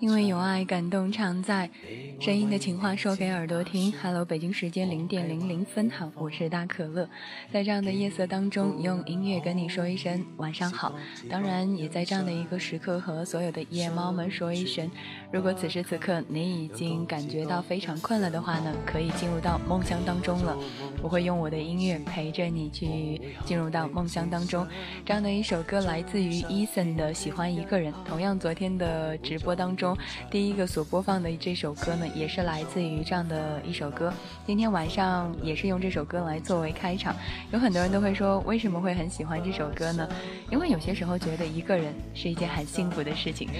[0.00, 1.70] 因为有爱，感动常在。
[2.18, 3.92] 声音的情话说给耳朵听。
[4.02, 7.08] Hello，北京时间零点零零分，好，我是大可乐。
[7.52, 10.92] 在这样的夜色当中，用音乐跟你说一声晚上好。
[11.30, 14.90] 当然，也在这样的一个时刻和所有的夜猫们说一声：
[15.36, 20.56] 如果此时此刻你已经感觉到非常困了的话呢，可以进入到梦乡当中了。
[21.02, 24.66] 我会用我的音乐陪着你去进入到梦乡当中。
[25.04, 27.92] 这样的一首歌来自于 Eason 的《喜欢一个人》。
[28.06, 29.94] 同样，昨天的直播当中，
[30.30, 32.08] 第一个所播放的这首歌呢。
[32.14, 34.10] 也是来自于这样的一首歌，
[34.46, 37.14] 今天晚上也是用这首歌来作为开场。
[37.52, 40.08] 有很多人都会说，为什么会很喜欢这首歌呢？
[40.50, 43.50] 因为有些时候觉得一个人是一件很幸福的事情。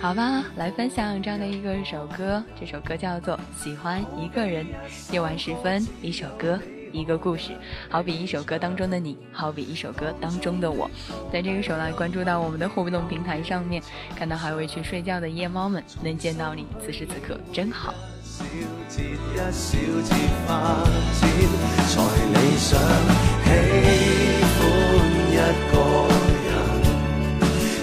[0.00, 4.64] 好吧，来分享这样的一个首歌，这首歌叫做《喜欢一个人》。
[5.12, 6.56] 夜晚时分，一首歌。
[6.92, 7.50] 一个故事，
[7.90, 10.88] 好比一首歌当中的你，好比一首歌当中的我。
[11.32, 13.82] 在这个时候来关注到我们的互动平台上面，
[14.14, 17.92] 看到还未去睡觉的夜猫们，能见到你，此时此刻真好。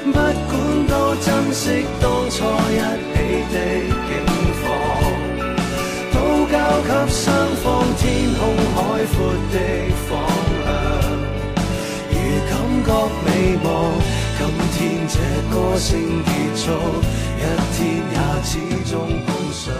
[0.05, 0.62] 不管
[0.93, 3.17] 都珍惜当初一起
[3.51, 3.55] 的
[4.07, 4.11] 景
[4.61, 4.63] 况，
[6.13, 6.15] 都
[6.51, 7.25] 交给双
[7.63, 7.65] 方
[7.97, 8.01] 天
[8.37, 8.41] 空
[8.75, 8.77] 海
[9.11, 9.15] 阔
[9.51, 9.55] 的
[10.07, 10.09] 方
[10.63, 10.67] 向，
[12.11, 12.13] 如
[12.47, 12.51] 感
[12.85, 12.89] 觉
[13.25, 13.27] 美
[13.63, 13.67] 梦，
[14.37, 14.39] 今
[14.73, 14.77] 天
[15.07, 15.15] 这
[15.49, 15.89] 歌声
[16.25, 16.63] 结束，
[17.39, 17.41] 一
[17.73, 17.77] 天
[18.13, 18.51] 也始
[18.91, 18.93] 终
[19.25, 19.73] 碰上。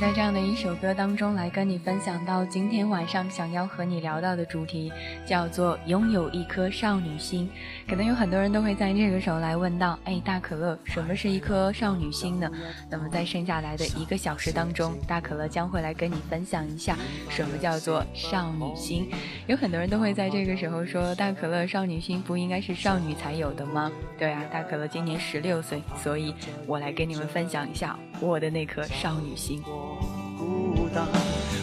[0.00, 4.90] 在这样的一首歌当中，来跟你分享到今天晚上想要和你聊到的主题，
[5.26, 7.46] 叫做拥有一颗少女心。
[7.86, 12.50] 可能有很多人都会在这个时候来问到：哎，大可乐，什么是一颗少女心呢？
[12.88, 16.96] 那么在剩下来的一个小时当中，大可乐将会来跟你分享一下
[17.28, 19.06] 什么叫做少女心。
[19.46, 23.92] 有很多人都会在这个时候说：大可乐，少女心不应该是少女才有的吗？
[24.18, 26.34] 对啊，大可乐今年十六岁，所以
[26.66, 29.62] 我来跟你们分享一下我的那颗少女心。
[29.66, 29.96] 我
[30.38, 31.06] 孤单，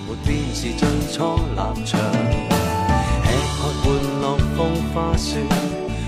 [0.08, 2.00] 没变是最初立场。
[3.24, 3.88] 吃喝玩
[4.22, 4.60] 乐风
[4.92, 5.40] 花雪，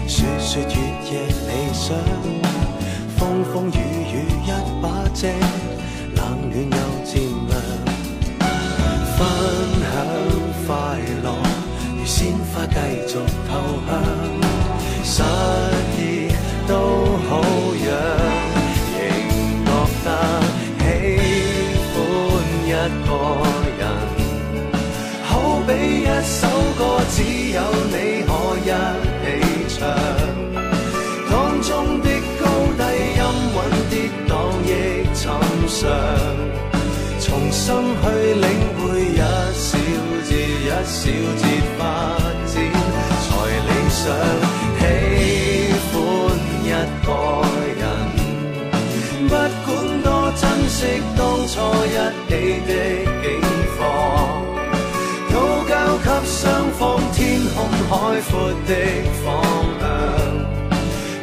[0.07, 0.75] 说说月
[1.05, 1.11] 夜
[1.47, 1.95] 理想。
[3.17, 3.77] 风风雨
[4.11, 4.47] 雨一
[4.81, 5.27] 把遮，
[6.15, 6.19] 冷
[6.49, 7.51] 暖又渐凉。
[9.17, 9.19] 分
[9.81, 9.91] 享
[10.65, 10.67] 快
[11.23, 11.27] 乐，
[11.95, 12.75] 如鲜花继
[13.07, 13.13] 续
[13.47, 13.51] 投
[13.85, 13.89] 香。
[15.03, 15.21] 失
[15.97, 16.31] 意
[16.67, 16.71] 都
[17.29, 17.31] 好
[27.11, 27.17] 只
[27.51, 27.57] 有
[27.91, 27.93] 你
[28.27, 28.29] 可
[28.63, 28.69] 一
[29.23, 29.25] 起
[29.77, 29.79] 唱，
[31.29, 31.69] 当中
[32.01, 32.07] 的
[32.39, 32.43] 高
[32.77, 32.81] 低
[33.17, 33.21] 音
[33.55, 33.57] 韵
[33.89, 33.93] 跌
[34.27, 34.31] 宕
[34.63, 34.67] 亦
[35.13, 35.21] 寻
[35.67, 35.79] 常，
[37.19, 37.65] 重新
[38.01, 38.03] 去
[38.35, 38.45] 领
[38.77, 39.21] 会一
[39.53, 39.67] 小
[40.27, 41.01] 节一小
[41.37, 41.43] 节
[41.77, 41.79] 发
[42.45, 42.53] 展
[43.25, 43.27] 才
[43.67, 44.01] 理想。
[44.79, 44.81] 喜
[45.91, 45.93] 欢
[46.63, 46.65] 一
[47.05, 47.07] 个
[47.79, 47.83] 人，
[49.27, 49.67] 不管
[50.03, 50.77] 多珍惜
[51.17, 51.53] 当初
[51.85, 51.97] 一
[52.29, 52.31] 起
[52.67, 52.69] 的
[53.23, 53.25] 境
[53.77, 54.58] 况。
[56.49, 58.73] 双方天空海阔的
[59.23, 59.23] 方
[59.79, 59.83] 向，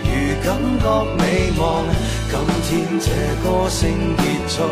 [0.04, 0.08] 如
[0.44, 0.46] 感
[0.78, 0.84] 觉
[1.18, 1.84] 美望，
[2.30, 2.32] 今
[2.62, 2.70] 天
[3.00, 3.04] 这
[3.42, 4.62] 歌声结束，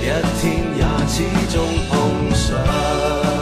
[0.00, 0.04] 一
[0.38, 0.42] 天
[0.76, 1.16] 也始
[1.52, 1.56] 终
[1.90, 1.92] 碰
[2.32, 3.37] 上。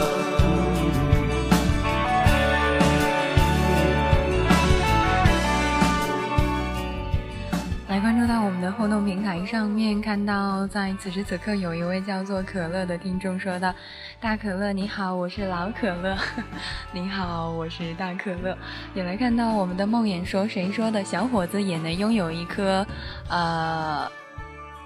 [8.71, 13.73] 互动平台上面看到，在此时此刻有一位叫做可乐的听众说道
[14.19, 16.17] ：“大可乐你好，我是老可乐。
[16.91, 18.57] 你好，我是大可乐。”
[18.93, 22.85] 也来看到我们的梦魇说：“谁说的小伙子也能拥有一颗
[23.29, 24.09] 呃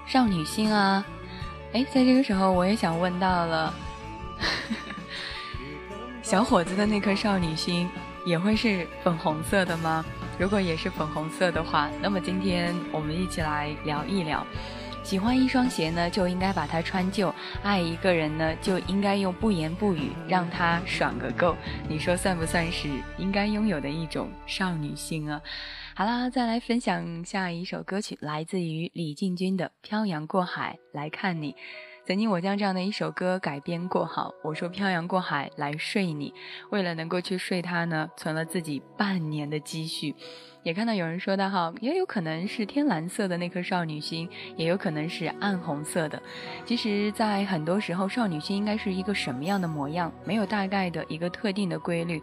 [0.06, 1.04] 少女心啊？”
[1.72, 3.74] 哎，在这个时候我也想问到了，
[6.22, 7.88] 小伙子的那颗少女心
[8.26, 10.04] 也会是粉红色的吗？
[10.38, 14.44] 如果也是粉红色的话，那么今天我们一起来聊一聊。
[15.04, 17.28] 喜欢一双鞋呢，就应该把它穿旧；
[17.62, 21.56] 爱一个人呢，就应该用不言不语让他爽个够。
[21.88, 22.88] 你说算不算是
[23.18, 25.40] 应该拥有的一种少女心啊？
[25.94, 31.52] 好啦，再来分享下一首歌曲，来自于李进军的《漂洋过海来看你》。
[32.04, 36.34] 曾经我将这样的一首歌改编过，好，我说漂洋过海来睡你，
[36.70, 40.16] 为了能够去睡他呢，存了自己半年的积蓄。
[40.62, 46.22] 也看到有人说的哈，也有可能是天蓝色的那颗少女心，也有可能是暗红色的。
[46.64, 52.22] 其实，在很多时候，少女心应该是一个什么样的模样，没有大概的一个特定的规律。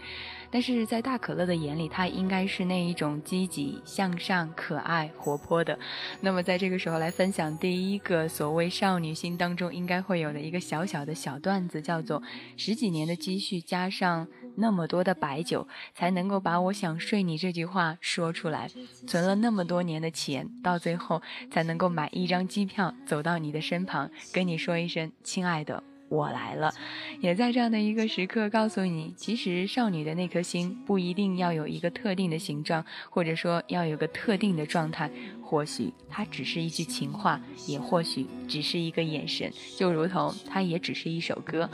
[0.51, 5.77] 但是在大可乐的眼里，它应该是那一种积极向上、可爱活泼的。
[6.21, 12.23] 那么，在这个时候来分享第一个所谓少女心当中应该会有的一个小小的小段子，叫做
[12.57, 18.69] 十几年的积蓄加上那么多的白酒，才能够把我想睡你这句话说出来。
[19.07, 25.83] 存了那么多年的钱，到最后才能够买一张机票，走到你的身旁，跟你说一声亲爱的。
[26.09, 26.73] 我来了，
[27.21, 35.11] 也在这样的一个时刻告诉你，其实少女的那颗心不一定要有一个特定的形状，或者说要有个特定的状态，
[35.49, 41.67] 或许它只是一句情话，也或许只是一个眼神，就如同它也只是一首歌。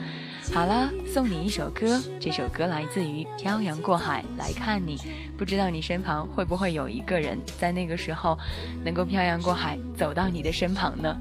[0.53, 4.95] 好了，送你一首歌，这首歌来自于《漂洋过海来看你》，
[5.37, 8.39] 不知道你身旁会不会有一个人在那个时候
[8.85, 11.19] 能够漂洋过海走到你的身旁呢？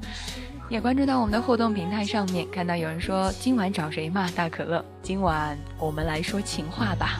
[0.69, 4.83] 也关注到我们的互动平台上面，看到有人说今晚找谁骂大可乐？
[5.03, 7.19] 今晚我们来说情话吧。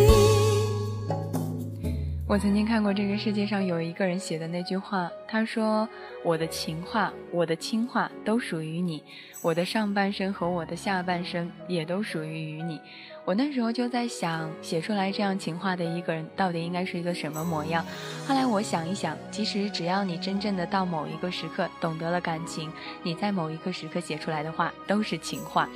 [2.31, 5.85] 我曾经看过这个世界上有一个人写的那句话，他说
[6.23, 9.03] ：“我的情话，我的亲话都属于你，
[9.41, 12.79] 我的上半生和我的下半生也都属于于你。”
[13.25, 17.85] 我那时候就在想，写出来这样情话的一个人到底应该是一个什么模样？
[18.25, 22.71] 后来我想一想，其实只要你真正的到某一个时刻懂得了感情，
[23.03, 25.67] 你在某一个时刻写出来的话都是情话。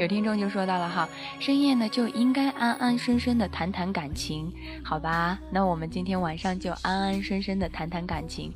[0.00, 1.06] 有听众就说到了哈，
[1.38, 4.50] 深夜呢就应该安安生生的谈谈感情，
[4.82, 5.38] 好吧？
[5.52, 8.50] 那我们今天晚上就安安生生的谈谈感情。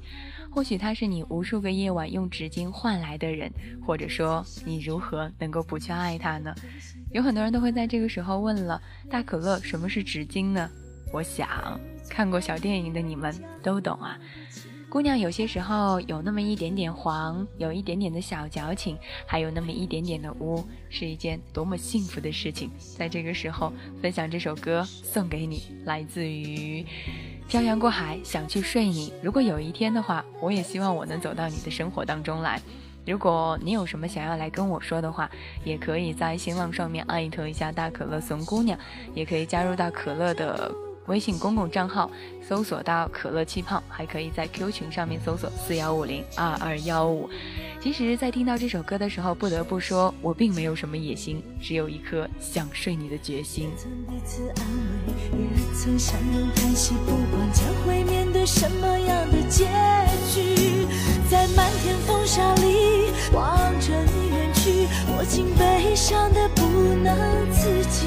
[0.51, 3.53] 或许他是你无数个夜晚用纸巾换来的人，
[3.85, 6.55] 或者说你如何能够不去爱他呢？
[7.13, 8.81] 有很多人都会在这个时候问了：
[9.11, 10.71] 大可乐，什么是纸巾呢？
[11.13, 14.19] 我想看过小电影的你们都懂啊。
[14.95, 18.97] 姑娘有些时候有那么一点点黄，有一点点的小矫情，
[19.27, 22.71] 还有那么一点点的污，是一件多么幸福的事情。
[22.97, 26.87] 在这个时候分享这首歌送给你，来自于。
[27.49, 32.63] 漂洋过海想去睡你，如果有一天的话，我也希望我能走到你的生活当中来。
[33.05, 35.29] 如果你有什么想要来跟我说的话，
[35.65, 38.79] 也可以在新浪上面艾特一下大可乐怂姑娘，
[39.13, 40.73] 也可以加入到可乐的。
[41.07, 42.11] 微信公共账号
[42.47, 47.29] 搜索到可乐气泡，还可以在 Q 群上面搜索四幺五零二二幺五。
[47.81, 53.71] 其实，在听到这首歌的时候，不得不说，我并没有什么野心，只有一颗想睡你的决心。
[55.75, 59.67] 曾相拥叹息，不管将会面对什么样的结
[60.33, 60.87] 局，
[61.31, 66.63] 在漫天风沙里望着你远去，我竟悲伤的不
[67.03, 68.07] 能自己，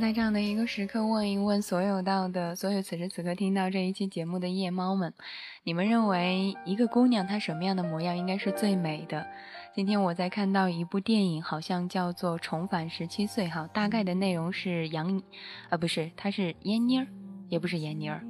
[0.00, 5.12] 在这样的一个时刻问一问所有到的所有此时此刻听到这一期节目的夜猫们，
[5.62, 9.26] 你们认为一个姑娘她什么样的模样应该是最美的？
[9.74, 15.22] 今天我在看到一部电影，好像叫做《重返十七岁》哈，大概的内容是杨，
[15.68, 17.06] 啊不是，她是闫妮儿，
[17.48, 18.24] 也不是闫妮儿，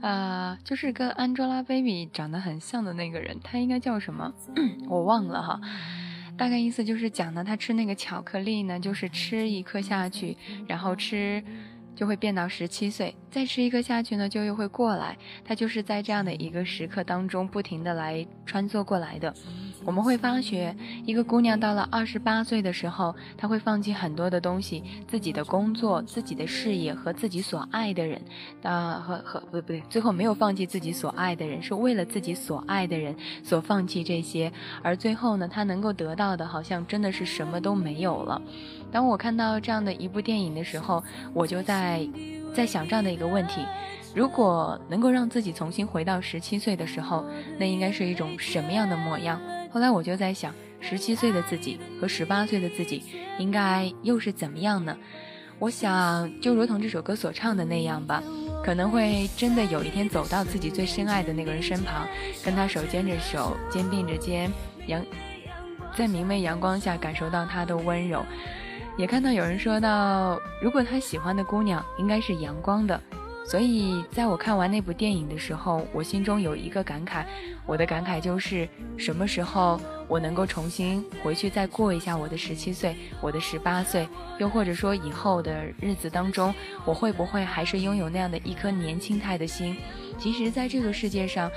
[0.00, 4.32] 啊，就是跟 Angelababy 长得很像的那个人，她应该叫什么？
[4.88, 5.60] 我忘了哈。
[6.40, 10.34] 大概意思就是讲呢，他吃那个巧克力呢，就是吃一颗下去，
[10.66, 11.44] 然后吃
[11.94, 15.16] 就会变到十七岁，再吃一颗下去呢，就又会过来。
[15.44, 19.34] 它就是在这样的一个时刻当中，不停的来穿梭过来的。
[19.84, 20.74] 我们会发觉，
[21.06, 28.20] 一个姑娘到了二十八岁的时候，她会放弃很多的东西，自己的工作、自己的事业和自己所爱的人，
[28.62, 38.40] 啊，和和不对不对，最后没有放弃自己所爱的人，是为了自己所爱的人所放弃这些，而最后呢，她能够得到的，好像真的是什么都没有了。
[38.92, 42.06] 当我看到这样的一部电影的时候，我就在
[42.54, 43.64] 在想这样的一个问题。
[44.14, 47.24] 如果能够让自己重新回到十七岁的时候，
[47.58, 49.40] 那应该是一种什么样的模样？
[49.70, 53.04] 后来我就在想，十七岁的自己和十八岁的自己
[53.38, 54.96] 应该又是怎么样呢？
[55.60, 58.20] 我想，就如同这首歌所唱的那样吧，
[58.64, 62.08] 可能会真的有一天走到自己最深爱的那个人身旁，
[62.44, 64.50] 跟他手牵着手，肩并着肩，
[64.86, 65.04] 阳
[65.94, 68.24] 在明媚阳光下感受到他的温柔。
[68.96, 73.00] 也看到有人说到，如果他喜欢的姑娘应该是阳光的。
[73.46, 77.24] 所以，在我看完那部电影的时候，我心中有一个感慨，
[77.66, 84.06] 我的感慨就是：什么时候我能够重新回去再过一下我的十七岁，我的十八岁，
[84.38, 86.54] 又或者说以后的日子当中，
[86.84, 89.76] 我会不会还是拥有那样的一颗年轻态的心？
[90.16, 91.50] 其实，在这个世界上。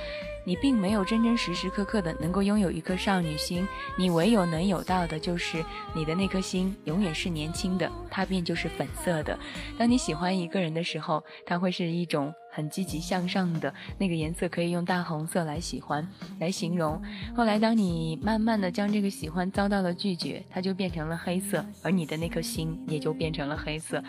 [0.46, 9.38] 你并没有真真实时刻刻的能够拥有一颗少女心，你唯有能有到的就是你的那颗心永远是年轻的，它便就是粉色的。
[9.78, 12.34] 当你喜欢一个人的时候，它会是一种。
[12.56, 16.08] 很积极向上的那个颜色，可以用大红色来喜欢
[16.40, 17.02] 来形容。
[17.36, 24.04] 后来，当你慢慢的将这个喜欢遭到了拒绝，它就变成了黑色，而你的那颗心也就变成了黑色。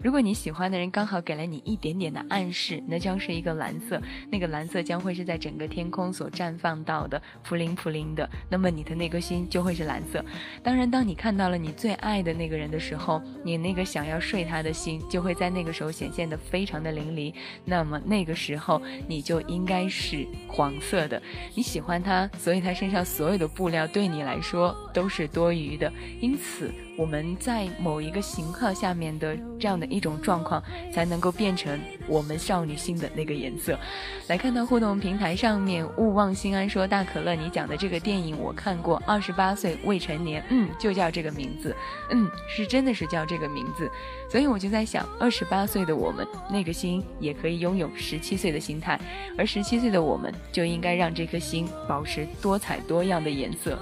[0.00, 4.00] 如果你喜欢的人刚好给了你一点点的暗示，那将是一个蓝色，
[4.30, 8.28] 那个蓝色将会是在整个天空所绽放到的，扑灵扑灵的。
[8.48, 10.24] 那么你的那颗心就会是蓝色。
[10.62, 17.34] 当然，当你看到了你最爱的那个人的时候，你那个想要睡他的心就会在那个时候显现的非常的淋漓。
[17.64, 21.20] 那么那个时候你就应该是黄色的，
[21.54, 26.72] 你喜欢他，所以他身上所有的布料对你来说都是多余的，因此。
[26.98, 30.60] 我们在某一个型号下面的这样的一种状况，
[30.92, 31.78] 才能够变成
[32.08, 33.78] 我们少女心的那个颜色。
[34.26, 41.74] 来看到互动平台上面，勿忘心安说：“大可乐，你讲的这个电影我看过，二十八岁未成年，嗯，就叫这个名字，
[42.10, 43.88] 嗯，是真的是叫这个名字。
[44.28, 49.00] 所以我就在想，二十八岁的我们，那个心也可以拥有十七岁的心态，
[49.38, 53.78] 而十七岁的我们，就应该让这颗心保持多彩多样的颜色。”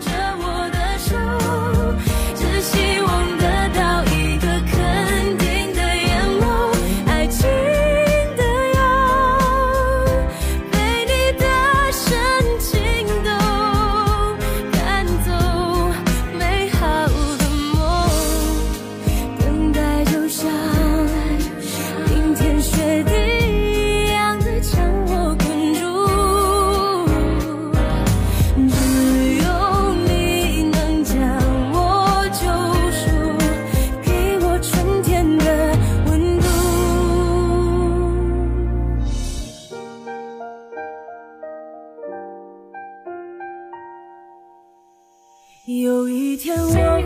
[0.00, 1.14] 只手
[45.98, 46.97] 有一天我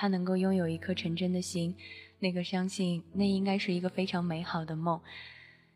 [0.00, 1.76] 他能够拥有一颗纯真的心，
[2.20, 4.98] 那个相信那应该是一个非常美好的梦。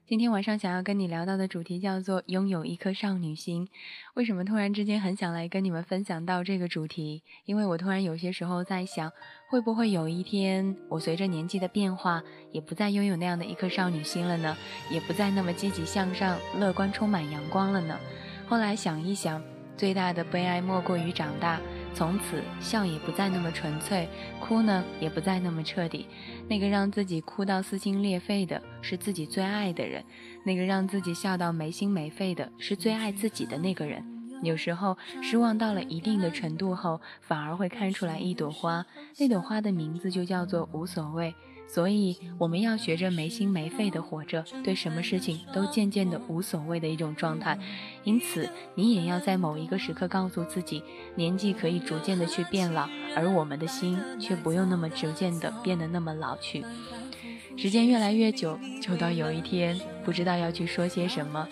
[0.07, 3.69] 今天晚上想要跟你聊到的主题叫做拥有一颗少女心。
[4.15, 7.23] 为什么突然之间很想来跟你们分享到这个主题？
[7.45, 9.13] 因为我突然有些时候在想，
[9.51, 14.57] 会不会有一天我随着年纪的变化，也不再拥有那样的一颗少女心了呢？
[14.91, 18.01] 也不再那么积极向上、乐观、充满阳光了呢？
[18.49, 19.43] 后来想一想，
[19.77, 21.61] 最大的悲哀莫过于长大。
[21.95, 24.09] 从此笑也不再那么纯粹，
[24.41, 26.07] 哭呢也不再那么彻底。
[26.49, 30.05] 那个让自己哭到撕心裂肺的是自己最爱的人，
[30.45, 34.05] 那个让自己笑到没心没肺的是最爱自己的那个人。
[34.43, 38.85] 有时候失望到了一定的程度后，反而会看出来一朵花，
[39.19, 41.35] 那朵花的名字就叫做无所谓。
[41.67, 47.59] 所以我们要学着没心没肺的活着，对什么事情都渐渐的无所谓的一种状态。
[48.05, 50.83] 因此，你也要在某一个时刻告诉自己，
[51.17, 56.65] 年纪可以逐渐的去变老，而我们的心却不用那么逐渐的变得那么老去。
[57.57, 61.49] 时间越来越久，久到有一天不知道要去说些什么，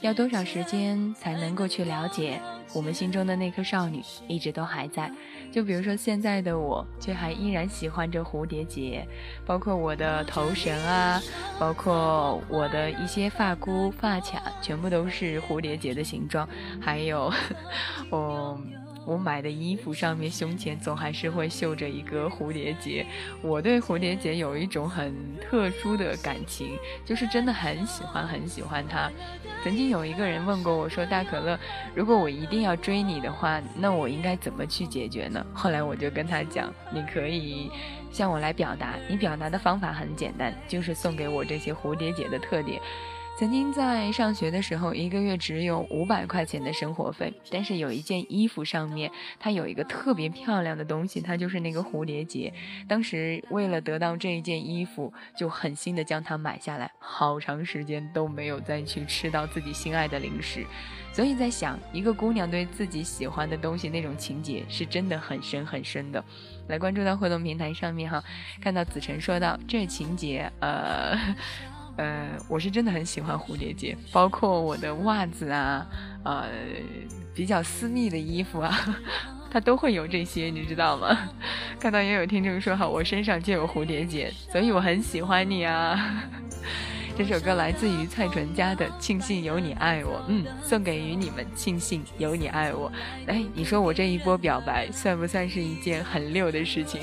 [0.00, 2.40] 要多少时间才能够去了解
[2.72, 5.12] 我们心中的那颗少女一直都还在。
[5.52, 9.06] 就比如说现在的我，却还依然喜欢着蝴蝶结，
[9.44, 11.20] 包括我的头绳啊，
[11.60, 16.48] 包括我的一些发箍、发卡，全部都是蝴蝶结的形状，
[16.80, 17.30] 还有
[18.10, 18.58] 我。
[19.04, 23.04] 我买的衣服上面胸前总还是会绣着一个蝴蝶结，
[23.42, 29.10] 我对蝴蝶结有一种很特殊的感情，就是真的很喜欢很喜欢它。
[29.62, 31.58] 曾经有一个人问过我说：“大可乐，
[31.94, 37.70] 如果我一定要追你的话，那我应该怎么去解决呢？”后来我就跟他讲：“你可以
[38.10, 42.80] 向我来表达，你表达的方法很简单，就是送给我这些蝴蝶结的特点。”
[43.42, 52.54] 曾经在上学的时候，一个月只有五百块钱的生活费，但是有一件衣服上面它有一个特别漂亮的东西，它就是那个蝴蝶结。
[52.86, 60.64] 当时为了得到这一件衣服，就狠心的将它买下来，好长时间都没有再去吃到自己心爱的零食。
[61.12, 66.24] 所以在想，一个姑娘对自己喜欢的东西那种情结是真的很深很深的。
[66.68, 68.22] 来关注到互动平台上面哈，
[68.60, 71.18] 看到子晨说到这情节，呃。
[71.96, 75.86] 呃，我是真的很喜欢蝴蝶结，包括我的袜子啊，
[76.24, 76.48] 呃，
[77.34, 78.74] 比较私密的衣服啊，
[79.50, 81.16] 它都会有这些，你知道吗？
[81.78, 86.24] 看到也有听众说哈，我身上就有蝴蝶结，所以我很喜欢你啊。
[87.14, 92.90] 这首歌来自于蔡淳佳的《庆幸有你爱我》，嗯，送给予你们，庆幸有你爱我。
[93.26, 97.02] 哎，你说我这一波表白算不算是一件很溜的事情？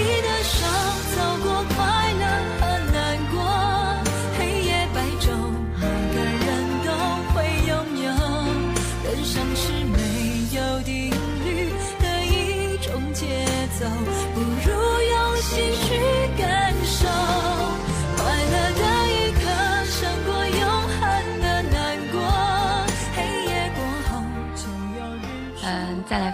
[0.00, 0.66] 你的手，
[1.14, 2.57] 走过快乐。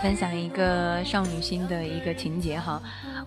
[0.05, 2.79] 分享一个少女心的一个情节哈，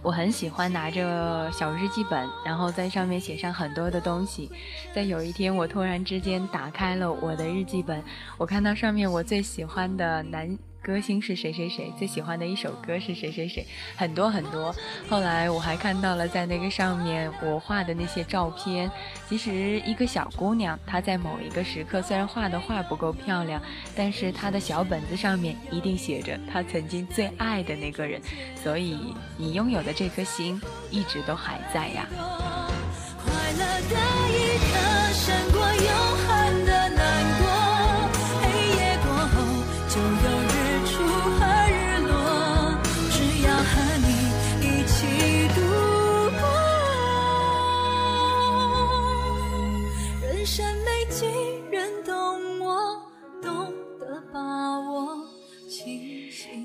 [0.03, 4.47] 我很喜欢拿着小日记本，然后在上面写上很多的东西。
[4.93, 8.03] 在有一天，我突然之间打开了我的日记本，
[8.37, 10.55] 我看到上面我最喜欢的男。
[10.87, 11.91] 歌星是谁谁谁？
[11.99, 13.67] 最喜欢的一首歌是谁谁谁？
[13.97, 14.73] 很多很多。
[15.09, 18.89] 后来我还看到了在那个上面我画的那些照片。
[19.27, 23.61] 其实一个小姑娘，她在某一个时刻虽然画的画不够漂亮，
[23.97, 28.21] 但是她的小本子上面一定写着她曾经最爱的那个人。
[28.63, 32.07] 所以你拥有的这颗心一直都还在呀。
[33.25, 33.95] 快乐的
[34.31, 34.73] 一刻
[35.11, 35.91] 胜过永
[36.25, 36.65] 恒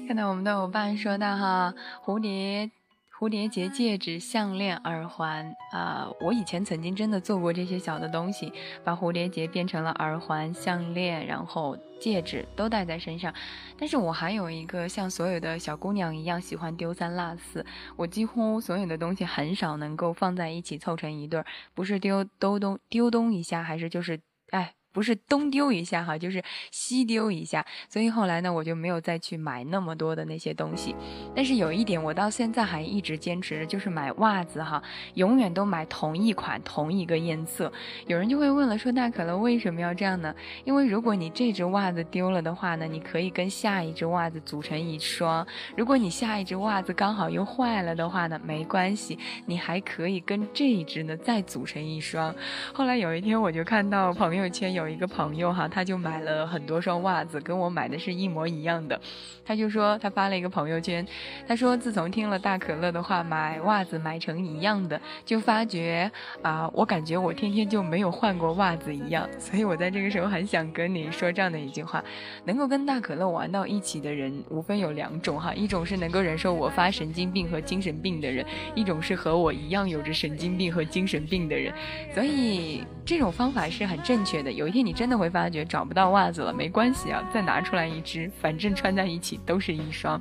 [0.06, 2.70] 看到我们的伙伴说到哈，蝴蝶
[3.18, 8.52] 蝴蝶结、戒指、项链、耳环啊，我以前曾经真的做过这些小的东西，
[8.84, 13.32] 把蝴蝶结变成了耳环、项链，然后戒指都戴在身上。
[13.78, 17.64] 但是我还有一个像所有的小姑娘一样喜欢丢三落四，
[17.96, 24.74] 我几乎所有的东西很少能够放在一起凑成一对儿，不是丢都东丢东一下，还是就是哎。
[24.92, 30.94] 不是东丢一下哈，就是西丢一下，所以后来呢，我就没有再去买那么多的那些东西。
[31.34, 34.82] 但是有一点，我到现在还一直坚持着，就是买袜子哈，
[35.14, 37.72] 永远都买同一款、同一个颜色。
[38.06, 40.34] 有人就会问了，说大可乐为什么要这样呢？
[40.64, 45.42] 因为如果你这只袜子丢了的话呢，你可以跟下一只袜子组成一双；
[45.74, 52.34] 如果你下一只袜子刚好又坏了的话呢，没关系，你还可以跟这一只呢再组成一双。
[52.74, 54.81] 后来有一天，我就看到朋友圈有。
[54.82, 59.00] 有一个朋友哈，他就买了很多双袜子，跟我买的是一模一样的。
[59.44, 61.06] 他就说他发了一个朋友圈，
[61.46, 66.10] 他说自从听了大可乐的话，买袜子买成一样的，就发觉
[66.42, 69.28] 啊，我感觉我天天就没有换过袜子一样。
[69.38, 72.02] 所以我在这个时候很想跟你说这样的一句话：
[72.44, 81.72] 能够跟大可乐玩到一起的人，无非有两种哈，一种是能够忍受我发神经病和精神病的人，一种是和我一样有着神经病和精神病的人。
[82.14, 84.50] 所以这种方法是很正确的。
[84.50, 90.20] 有一天你真的会发觉找不到袜子了，没关系啊，再拿出来一只，反正穿在一起都是一双。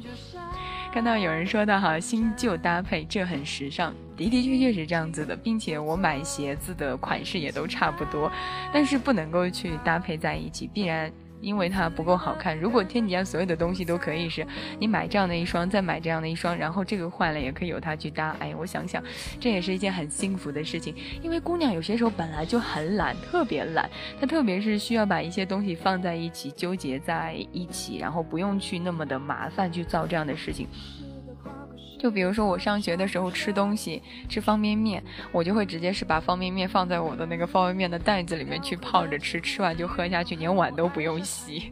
[0.91, 8.29] 看到有人说的哈，新旧搭配这很时尚，的的确确是这样子的，并且我买鞋子的款式也都差不多，
[8.73, 11.09] 但是不能够去搭配在一起，必然。
[11.41, 12.57] 因为它不够好看。
[12.57, 14.45] 如果天底下所有的东西都可以是，
[14.79, 18.35] 你买这样的一双，再买这样的一双，然后这个坏了也可以由它去搭。
[18.39, 19.03] 哎，我想想，
[19.39, 20.95] 这也是一件很幸福的事情。
[21.21, 30.67] 因为姑娘有些时候本来就很懒，特别懒，她特别是需要把一些东西放在一起，纠结在一起，然后不用去那么的麻烦去造这样的事情。
[32.01, 41.71] 就比如说我上学的时候吃东西吃方便面，我就会直接是把方便面放在我的那个方便面的袋子里面去泡着吃，吃完就喝下去，连碗都不用洗。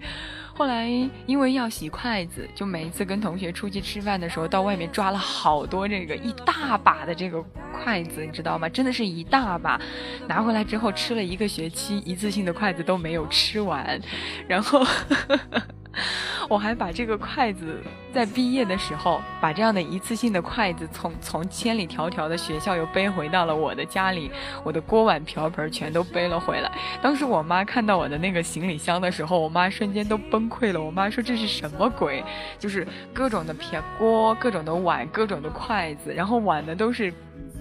[0.54, 0.88] 后来
[1.26, 8.70] 因为要洗筷子，就每一次跟同学出去吃饭的时候，到外面抓了好多这个一大把的这个筷子，你知道吗？
[8.70, 9.82] 真的是一大把，
[10.28, 14.00] 拿回来之后吃了一个学期，一次性的筷子都没有吃完，
[14.48, 14.86] 然后。
[16.50, 17.80] 我还把这个筷子
[18.12, 24.32] 在毕业的时候，把这样的一次性的筷子从从千里迢迢的学校又背回到了我的家里，
[24.64, 26.72] 我的锅碗瓢盆全都背了回来。
[27.04, 30.82] 当时我妈看到我的那个行李箱的时候，我妈瞬间都崩溃了。
[30.82, 32.24] 我妈说这是什么鬼？
[32.58, 37.14] 就是各种的撇锅，各种的碗，各种的筷子，然后碗呢都是。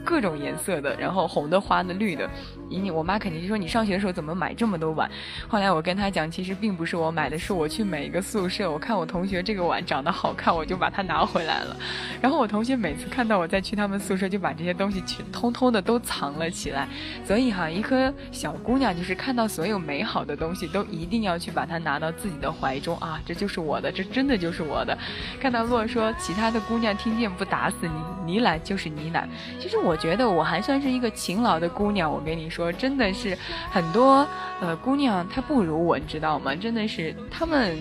[0.09, 2.27] 各种颜色的，然后红的、花的、绿的，
[2.71, 5.07] 你我妈肯定就说你上学的时候怎么买这么多碗？
[5.47, 11.77] 后来我跟她讲，其实并不是我买的，是我去每一个宿舍，我看我同学这个碗长得好看，我就把它拿回来了。
[12.23, 16.89] 然后我同学每次看到我再去他们宿舍，就把这些东西全通通的都藏了起来。
[17.23, 23.21] 所以哈，一颗小姑娘就是看到所有美好的东西，都一定要去把它拿到自己的怀中啊！
[23.27, 24.97] 这就是我的，这真的就是我的。
[25.39, 29.29] 看到洛说其他的姑娘听见不打死你，你懒就是你懒。
[29.61, 29.98] 其实我。
[29.99, 33.37] 觉得我还算是一个勤劳的姑娘，我跟你说，真的是
[33.71, 34.27] 很多
[34.61, 36.55] 呃姑娘她不如我，你知道吗？
[36.55, 37.77] 真的是她们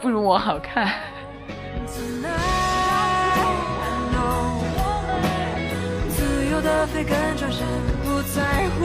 [0.00, 0.92] 不如我好看。
[1.86, 2.02] 自
[6.50, 7.64] 由的飞，跟着谁
[8.04, 8.82] 不在乎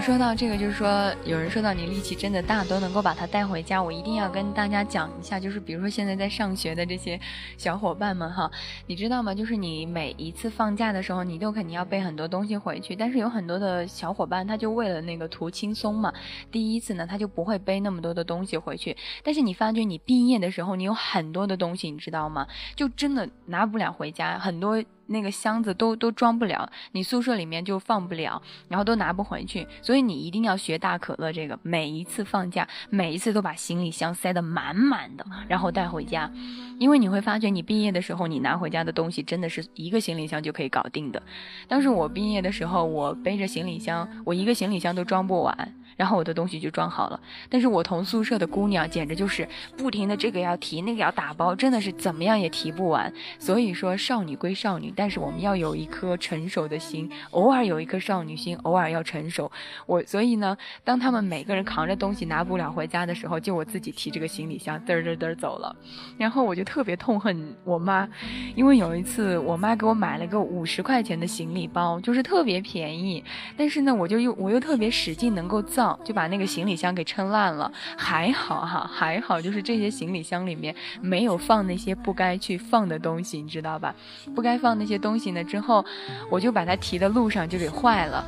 [0.00, 3.80] 说到这个，就是说有人说到你力气真的大，都能够把它带回家。
[3.80, 7.18] 我一定要跟大家讲一下，就是比如说现在在上学的这些
[7.56, 8.50] 小伙伴们哈，
[8.86, 9.34] 你知道吗？
[9.34, 12.96] 就是你每一次放假的时候，你都肯定要背很多东西回去。
[12.96, 16.12] 但是有很多的小伙伴，他就为了那个图轻松嘛，
[16.50, 18.96] 第一次呢他就不会背那么多的东西回去。
[19.22, 22.46] 但是你发觉你毕业的时候，你有很多的东西，你知道吗？
[22.74, 24.82] 就真的拿不了回家，很多。
[25.06, 36.30] 那个箱子都都装不了，你宿舍里面就放不了，然后都拿不回去，所以你一定要学大可乐这个，每一次放假，每一次都把行李箱塞得满满的，然后带回家，
[36.78, 41.22] 因为你会发觉你毕业的时候，你拿回家的东西真的是一个行李箱就可以搞定的。
[41.68, 45.74] 当时我毕业的时候，我背着行李箱，我一个行李箱都装不完。
[45.94, 53.12] 然后我的东西就装好了，但是我同宿舍的姑娘简直就是不停的这个要提那个要打包，真的是怎么样也提不完。
[53.38, 59.50] 所以说少女归少女，但是我们要有一颗成熟的心，偶尔有一颗少女心，偶尔要成熟。
[59.86, 65.74] 我所以呢，当他们每个人扛着东西拿不了回家的时候，就我自己提这个行李箱嘚嘚嘚走了。
[66.18, 68.08] 然后我就特别痛恨我妈，
[68.54, 73.22] 因为有一次我妈给我买了个五十块钱的行李包，就是特别便宜，
[73.56, 75.98] 但是呢，我就又我又特别使劲能够造。
[76.04, 83.94] 就把那个行李箱给撑烂了，还好哈，还好，就是这些行李箱里面没有放那些不该去放的东西，你知道吧？
[84.34, 85.84] 不该放那些东西呢，之后
[86.28, 88.26] 我就把它提的路上就给坏了，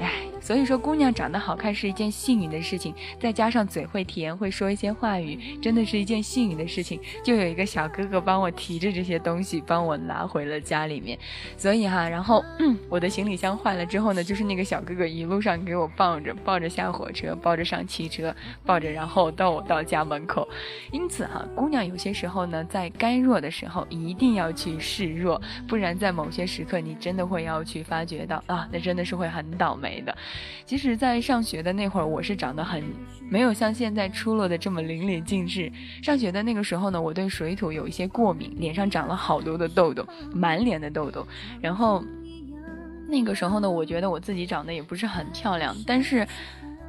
[0.00, 0.29] 唉。
[0.40, 7.00] 所以说，姑娘长得好看是一件幸运的事情，再加上嘴会甜，会说一些话语，真的是一件幸运的事情。
[7.22, 11.18] 就有一个小哥哥帮我提着这些东西，帮我拿回了家里面。
[11.56, 20.48] 所以哈，然后嗯我的行李箱坏了之后呢，就是那个小哥哥一路上给我抱着，抱着下火车，抱着上汽车，抱着然后到我到家门口。
[20.90, 30.16] 因此哈，姑娘有些时候呢，在该弱的时候一定要去示弱，不然在某些时刻你真的会要去发觉到啊，那真的是会很倒霉的。
[30.64, 32.82] 其实，在上学的那会儿，我是长得很
[33.28, 35.70] 没有像现在出落的这么淋漓尽致。
[36.02, 41.26] 上学的那个时候呢，我对水土有一些过敏，脸上长了好多的痘痘，满脸的痘痘，
[41.60, 42.04] 然后。
[43.12, 46.24] 那个时候呢，我觉得我自己长得也不是很漂亮，但是。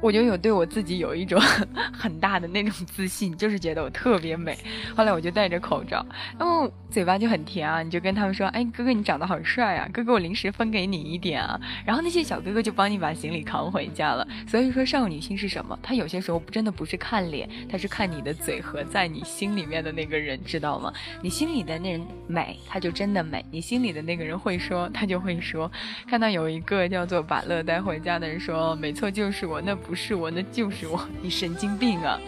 [0.02, 1.40] 我就有对我自己有一种
[1.96, 4.58] 很大的那种自信，就是觉得我特别美。
[4.96, 6.04] 后来我就戴着口罩，
[6.36, 14.26] 然后嘴巴就很甜啊，你就跟他们说：“哎，哥哥你长得好帅啊，哥哥我零食分给你一点啊。”然后那些小哥哥就帮你把行李扛回家了。
[14.48, 15.78] 所以说少女心是什么？
[15.80, 20.92] 他有些时候真的不是看脸，他是看你的嘴和在你心里面的那个人，知道吗？
[21.22, 25.70] 你心里的那人美，他就真的美；你心里的那个人会说，他就会说。
[26.08, 32.18] 看到有一个叫做把乐带回家的人说：“没错，就是我，那不。”不是我，那就是我，你神经病啊！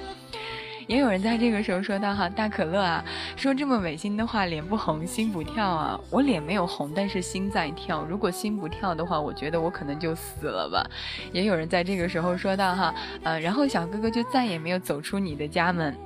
[0.87, 3.05] 也有人在这个时候说到哈，大可乐啊，
[3.37, 5.99] 说这么违心的话，脸不红心不跳啊。
[6.11, 8.05] 我脸没有红，但是心在跳。
[8.05, 10.85] 如果心不跳的话，我觉得我可能就死了吧。
[11.33, 15.97] 也有人在这个时候说到哈，呃，然后小哥哥就再也没有走出你的家门。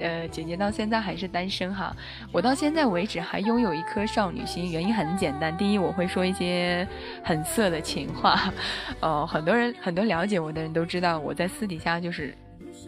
[0.00, 1.94] 呃，姐姐到现在还是单身哈。
[2.30, 5.56] 我到现在为止还拥有一颗少女心，原因很简单。
[5.56, 6.86] 第一，我会说一些
[7.24, 8.52] 很色的情话，
[9.00, 12.36] 呃，很多人很多了解我的人都知道，我在私底下就是。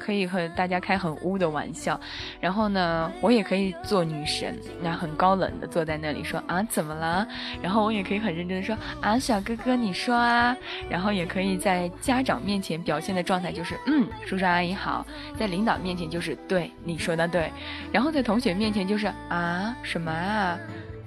[0.01, 2.01] 可以和大家开很污的玩笑，
[2.41, 7.25] 然后呢，我也可以做女神，那很高冷的坐在那里说啊怎么了？
[7.63, 10.57] 然后我也可以很认真的说啊小哥哥你说啊，
[10.89, 15.07] 然后也可以在家长面前表现的状态就是嗯叔叔阿姨好，
[15.39, 17.53] 在领导面前就是对你说的对，
[17.93, 20.59] 然后在同学面前就是啊什么啊。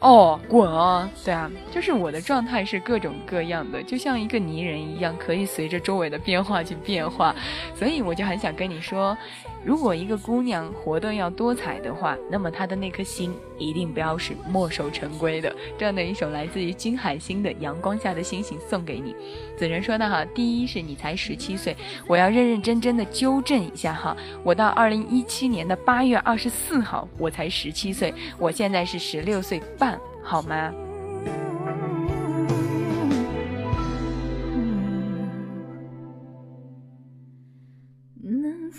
[0.03, 1.09] 哦，滚啊！
[1.23, 7.33] 对啊，就是我的状态是各种各样的，就像一个泥人一样，可以随着周围的变化去变化，
[7.73, 9.17] 所以我就很想跟你说。
[9.65, 15.55] 如果一个姑娘活得要多彩的话，那么她的那颗心一定不要是墨守成规的。
[15.77, 19.15] 这样的一首来自于金海心的《阳光下的星星》送给你。
[19.57, 21.75] 子人说的哈，第一是你才十七岁，
[22.07, 30.73] 我要认认真真的纠正一下哈，我到二零一七年的八月二十四号我才十七岁，我现在是十六岁半，好吗？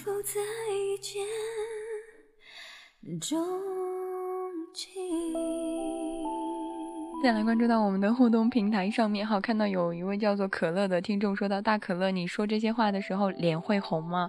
[0.04, 0.40] 再
[1.00, 1.22] 见，
[3.20, 3.38] 钟
[4.74, 4.92] 情。
[7.22, 14.28] 再来关注到我们的互动平台上面，好，看到有一位叫做可乐的听众说到：“大可乐，你说这些话的时候脸会红吗？”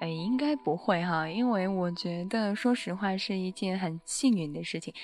[0.00, 4.94] 哎，应该不会哈，因为我觉得说实话是一件很幸运的事情。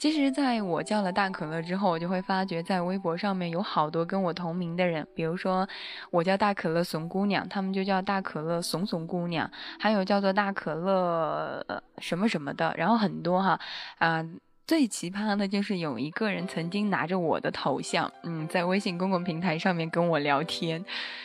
[0.00, 5.68] 其实，在我叫了大可乐之后，我就会发觉，在微博上面有好多跟我同名的人，比如说
[6.10, 11.62] 我叫大可乐怂姑娘，他们就叫大可乐怂怂姑娘，还有叫做大可乐
[11.98, 13.60] 什么什么的，然后很多哈，
[13.98, 14.24] 啊。
[14.70, 20.84] 最奇葩的就是有一个人曾经拿着我的头像，嗯，在微信公共平台上面跟我聊天，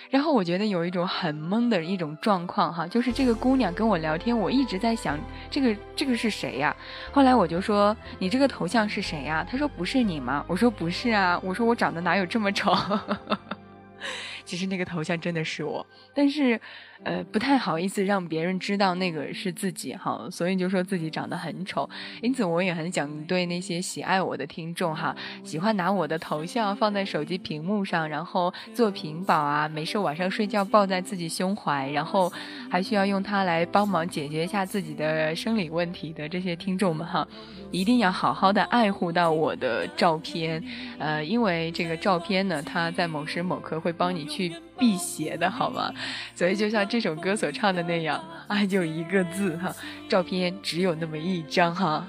[0.10, 5.16] 然后我觉得有一种很懵的一种状况哈，就是这个姑娘跟我聊天，我一直在想
[5.52, 6.76] 这个这个是谁呀？
[7.12, 9.46] 后来我就说你这个头像是谁呀？
[9.48, 10.44] 他说不是你吗？
[10.48, 12.74] 我说不是啊，我说我长得哪有这么丑？
[14.46, 16.60] 其实那个头像真的是我，但是。
[17.04, 21.88] 呃，不太好意思让别人知道那个是自己哈，所以就说自己长得很丑。
[22.22, 32.32] 因此，我也很想对那些喜爱我的听众哈，喜欢拿我的头像放在手机屏幕上，然后做屏保啊，没事晚上睡觉抱在自己胸怀，然后
[32.72, 37.28] 还需要用它来帮忙解决一下自己的生理问题的这些听众们哈，
[37.72, 40.64] 一定要好好的爱护到我的照片，
[40.98, 44.26] 呃，因为这个照片呢，它在某时某刻会帮你。
[44.36, 45.90] 去辟邪的好吗？
[46.36, 49.74] 所以就像这首歌所唱的那样，爱就一个字哈，
[50.10, 52.06] 照片只有那么一张哈。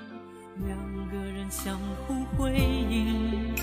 [0.67, 0.77] 两
[1.11, 2.51] 个人相互辉
[2.91, 3.55] 映，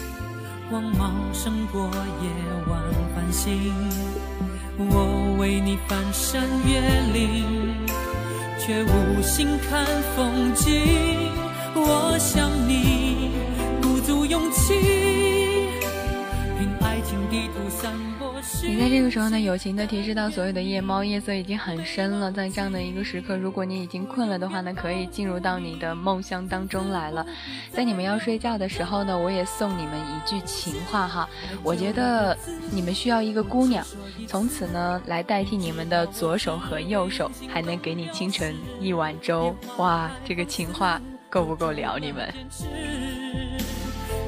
[0.70, 1.90] 光芒胜过
[2.22, 2.30] 夜
[2.70, 2.82] 晚
[3.14, 3.74] 繁星。
[4.78, 6.80] 我为你翻山越
[7.12, 7.46] 岭，
[8.60, 11.32] 却无心看风景。
[11.76, 13.32] 我想你，
[13.82, 15.03] 鼓足勇气，
[18.84, 22.30] 在这个时候呢，友情的提示到所有的夜猫，夜色已经很深了。
[22.30, 27.26] 在这样的一个时刻，如果你已经困了的话呢，可以进入到你的梦乡当中来了。
[27.72, 31.30] 在你们要睡觉的时候呢，我也送你们一句情话哈。
[31.64, 32.38] 我觉得
[32.72, 33.86] 你们需要一个姑娘，
[34.28, 39.56] 从此呢来代替你们的左手和右手，还能给你清晨一碗粥。
[39.78, 42.30] 哇，这个情话够不够聊你们？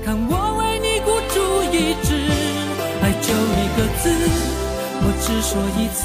[0.05, 2.24] 看我为你孤注一掷。
[3.25, 4.03] 就一个字，
[5.01, 6.03] 我只说一次，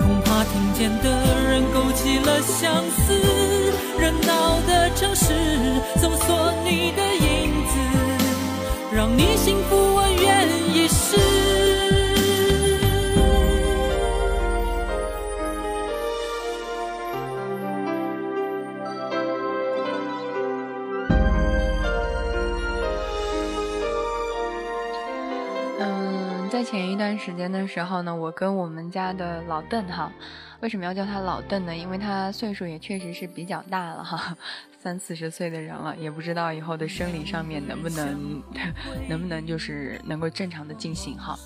[0.00, 1.06] 恐怕听见的
[1.48, 3.14] 人勾起了相思。
[3.96, 5.32] 热闹的城市，
[6.00, 7.74] 搜索你的影子，
[8.92, 11.45] 让你幸福，我愿意试。
[26.66, 30.12] 前一段时间的时候呢，我跟我们家的老邓哈，
[30.58, 31.76] 为什么要叫他老邓呢？
[31.76, 34.36] 因为他岁数也确实是比较大了哈，
[34.76, 38.42] 三四十岁的人了，也不知道以后的生理上面能不能，
[39.08, 41.38] 能不能就是能够正常的进行哈。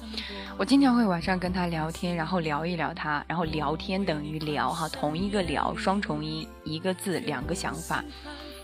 [0.56, 8.02] 我经常会晚上跟他聊天，然后聊一聊他，然后聊天等于聊哈，同一个聊，双重音，一个字，两个想法。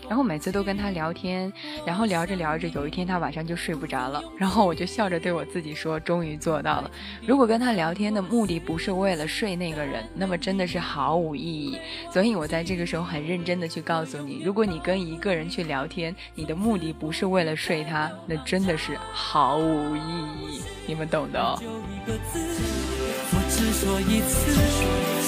[0.07, 1.51] 然后每次都跟他聊天，
[1.85, 6.89] 然后聊着聊着，有一天他晚上就睡不着了，然后我就笑着对我自己说：“终于做到了。”
[7.25, 11.77] 如果跟他聊天的目的不是为了睡那个人，那么真的是毫无意义。
[12.11, 20.61] 所以我在这个时候很认真的去告诉你：如果你跟一个人去聊天，你的目的不是为了睡他，那真的是毫无意义。
[20.85, 21.59] 你们懂的哦。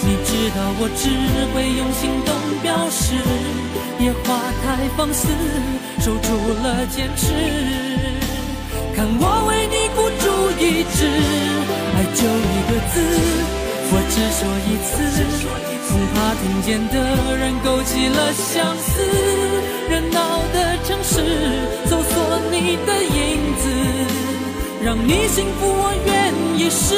[0.01, 1.09] 你知道我只
[1.53, 2.31] 会用行动
[2.63, 3.15] 表示，
[4.09, 5.27] 野花太放肆，
[5.99, 6.27] 守住
[6.63, 7.27] 了坚持。
[8.95, 10.25] 看我为你孤注
[10.57, 11.05] 一掷，
[11.93, 12.93] 爱就一个字，
[13.91, 14.91] 我只说一次，
[15.89, 16.93] 恐怕听见的
[17.37, 18.89] 人勾起了相思。
[19.89, 20.17] 热闹
[20.53, 21.13] 的城市，
[21.85, 22.13] 搜索
[22.49, 23.15] 你的影
[23.61, 23.63] 子，
[24.83, 26.97] 让你幸福，我愿意试。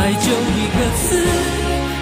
[0.00, 1.08] 爱就一个字，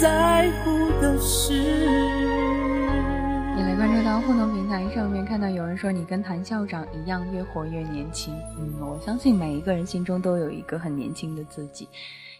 [0.00, 1.54] 在乎的事。
[3.54, 8.34] 你来关注到互动平台上面，看到有人说你跟谭校长一样越活越年轻。
[8.58, 11.88] 嗯，我相信每一个人心中都有一个很年轻的自己。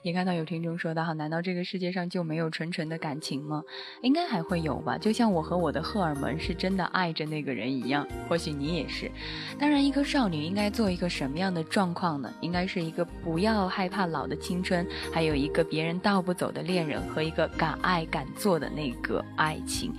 [0.07, 3.61] 也看到有听众说的哈，难道这个世界上就没有纯纯的感情吗？
[4.03, 9.11] 应该还会有吧，就像我和我的荷尔蒙是真的爱着那个人一样，或许你也是。
[9.59, 12.33] 当然，一个少女应该做一个什么样的状况呢？
[12.40, 19.92] 应该是一个不要害怕老的青春，还有一个别人盗不走的恋人和一个敢爱敢做的那个爱情。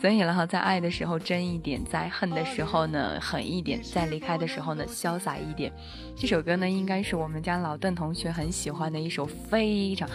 [0.00, 5.72] 所以了哈，在爱的时候真一点，在恨的时候呢狠一点，在离开的时候呢潇洒一点。
[6.20, 10.08] 这首歌呢，应该是我们家老邓同学很喜欢的一首非常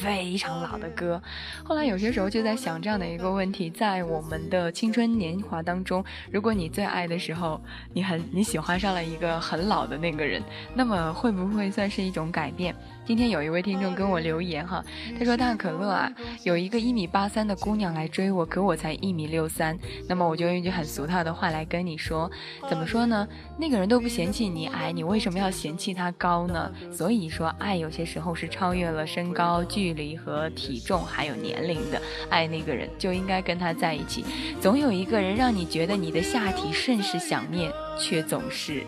[0.00, 1.20] 非常老的歌。
[1.64, 7.60] 后来有些时候就在想这样的一个问题：在我们的青春年华当中，如果你最爱的时候，
[7.92, 10.40] 你很你喜欢上了一个很老的那个人，
[10.74, 12.72] 那么会不会算是一种改变？
[13.04, 14.80] 今天有一位听众跟我留言哈，
[15.18, 16.12] 他说大可乐啊，
[16.44, 19.76] 有一个一米八三的姑娘来追我，可我才一米六三，
[20.08, 22.30] 那么我就用一句很俗套的话来跟你说，
[22.70, 23.26] 怎么说呢？
[23.58, 26.70] 那个人都不嫌弃你矮，你为什么么要嫌弃他高呢？
[26.92, 34.24] 所以说，爱有些时候是超越了身高、距离和体重还有年龄的，爱那个人就应该跟他在一起，
[34.60, 38.84] 总有一个人让你觉得你的下体甚是想念，却总是。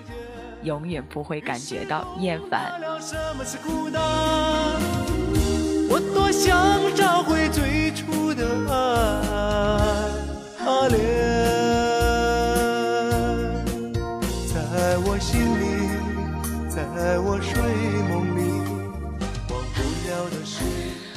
[0.62, 2.80] 永远不会感觉到厌烦。
[5.90, 8.74] 我多想找回最初的爱，
[10.64, 11.33] 阿莲，
[17.04, 17.83] 在我睡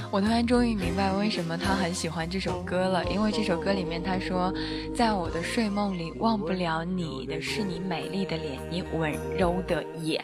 [0.10, 4.54] 我突然终于明白为什么他很喜欢这首歌了，因为这首歌里面他说，
[4.96, 10.24] 在我的睡梦里忘不了你的是你美丽的脸，你温柔的眼。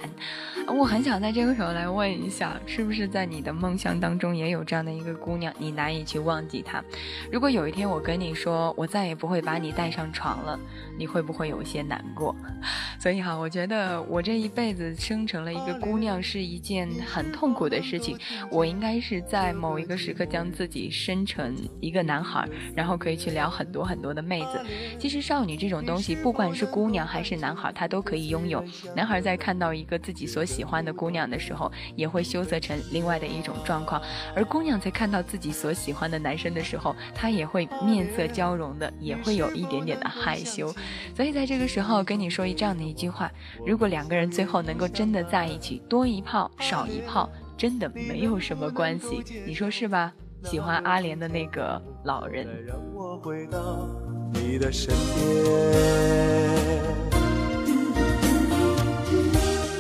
[0.68, 6.82] 我很想在这个时候来问一下，是不是在你的梦乡当中也有这样的一个姑娘，你难以去忘记她？
[7.30, 10.58] 如果有一天我跟你说，我再也不会把你带上床了，
[10.98, 12.34] 你会不会有些难过？
[12.98, 18.18] 所以哈，我觉得我这一辈子生成了一个姑娘是一件很痛苦的事情。
[18.50, 24.64] 我应该是在某某一个时刻将自己生成一个男孩，然后可以去聊很多很多的妹子。
[25.00, 28.64] 其实少女这种东西，不管是姑娘还是男孩，他都可以拥有。
[28.96, 34.00] 男孩在看到一个自己所喜欢的姑娘的时候，也会羞涩成另外的一种状况；
[34.36, 40.72] 而姑娘在看到自己所喜欢的男生的时候，她也会面色交融的，也会有一点点的害羞。
[41.16, 43.32] 所以在这个时候跟你说一这样的一句话：
[43.66, 50.14] 如果两个人最后能够真的在一起，多一炮少一炮，真的没有什么关系，你说是吧？
[50.44, 52.46] 喜欢阿莲的那个老人。
[52.66, 53.88] 让我回到
[54.34, 55.24] 你的身边。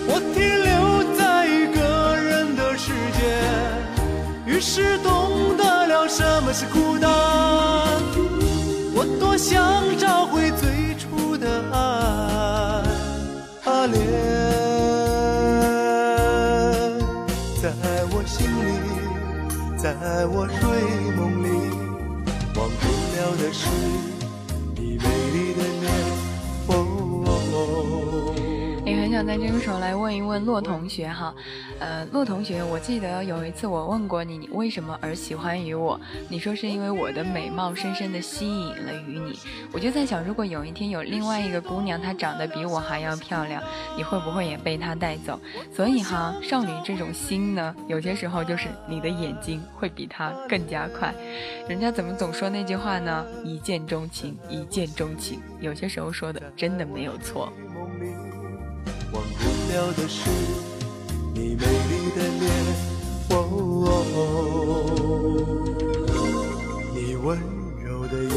[0.07, 3.19] 我停留在一个人的世界，
[4.45, 7.11] 于是懂得了什么是孤单。
[8.95, 10.49] 我多想找回
[19.83, 21.02] 带我睡
[29.25, 31.33] 在这个时候来问一问骆同学哈，
[31.79, 35.99] 呃，骆同学，我记得有一次我问过你，你为什么而喜欢于我？
[36.29, 39.39] 你说是因为我的美貌深深的吸引了于你。
[39.71, 43.63] 我就在想，如果有一天有另外一个姑娘，她长得比我还要漂亮，
[43.95, 45.39] 你会不会也被她带走？
[45.73, 51.13] 所以哈，少女这种心呢，有些时候就是你的眼睛会比她更加快。
[51.69, 53.25] 人家怎么总说那句话呢？
[53.43, 55.39] 一见钟情，一见钟情。
[55.61, 57.51] 有些时候说的真的没有错。
[59.13, 60.29] 忘不了的是
[61.33, 62.51] 你美丽的脸，
[63.29, 63.31] 哦
[66.95, 67.37] 你温
[67.83, 68.33] 柔的眼。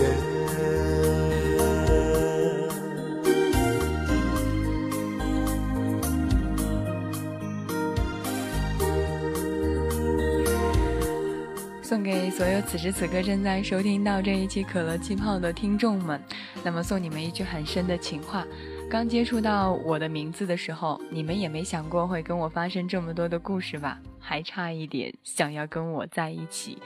[11.82, 16.20] 送给所有此时此刻正在收听到这一期可乐气泡的听众们，
[16.62, 18.44] 那么送你们一句很深的情话。
[18.88, 23.98] 刚接触到我的名字的时候，你们也没想过会跟我发生这么多的故事吧？
[24.20, 26.78] 还差一点想要跟我在一起，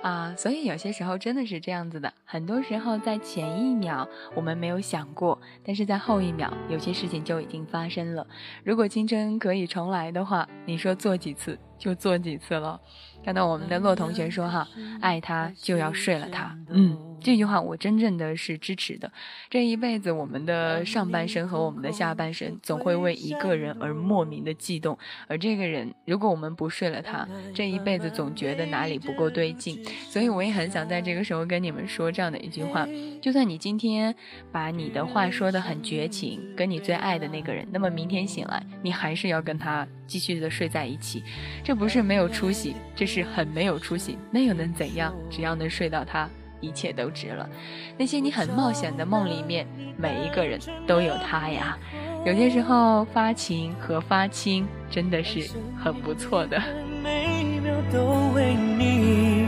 [0.00, 0.32] 啊！
[0.36, 2.12] 所以有些时候真的是这样子的。
[2.24, 8.26] 很多时候在前一秒我们没有想过，但是在后一秒有些事情就已经发生了。
[8.64, 12.80] 如果青春可以重来的话，你说做几次就做几次了。
[13.24, 14.66] 看到我们的洛同学说哈，
[15.00, 17.09] 爱他就要睡了他，嗯。
[17.22, 19.10] 这句话我真正的是支持的。
[19.48, 24.96] 这一辈子，我们的上半身和我们的下半身总会为一个人而莫名的悸动。
[25.26, 29.82] 而这个人，如果我们不睡了他，这一辈子总觉得哪里不够对劲。
[30.08, 32.86] 所以我也很想在这个时候跟你们说这样的一句话：
[33.20, 34.14] 就算你今天
[34.50, 41.22] 把你的话说的很绝情，跟你最爱的那个人，那么明天醒来，你还是要跟他继续的睡在一起。
[41.62, 44.18] 这不是没有出息，这是很没有出息。
[44.30, 45.14] 那又能怎样？
[45.30, 46.28] 只要能睡到他。
[46.60, 47.48] 一切都值了。
[47.96, 51.78] 那些你很冒险的梦里面，每一个人都有他呀。
[52.24, 55.50] 有些时候发情和发青真的是
[55.82, 56.60] 很不错的。
[57.02, 59.46] 每秒都为你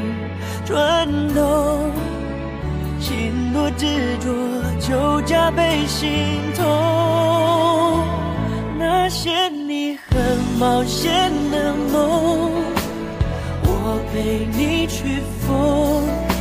[0.65, 1.91] 转动，
[2.99, 4.33] 心多执着
[4.81, 6.09] 就加倍心
[6.55, 6.65] 痛。
[8.79, 12.53] 那些你很冒险的梦，
[13.65, 16.32] 我陪你去疯。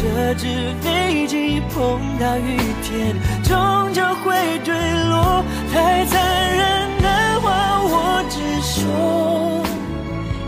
[0.00, 0.46] 这只
[0.80, 4.72] 飞机碰到雨天，终究会坠
[5.08, 5.42] 落。
[5.72, 9.60] 太残忍的话，我只说，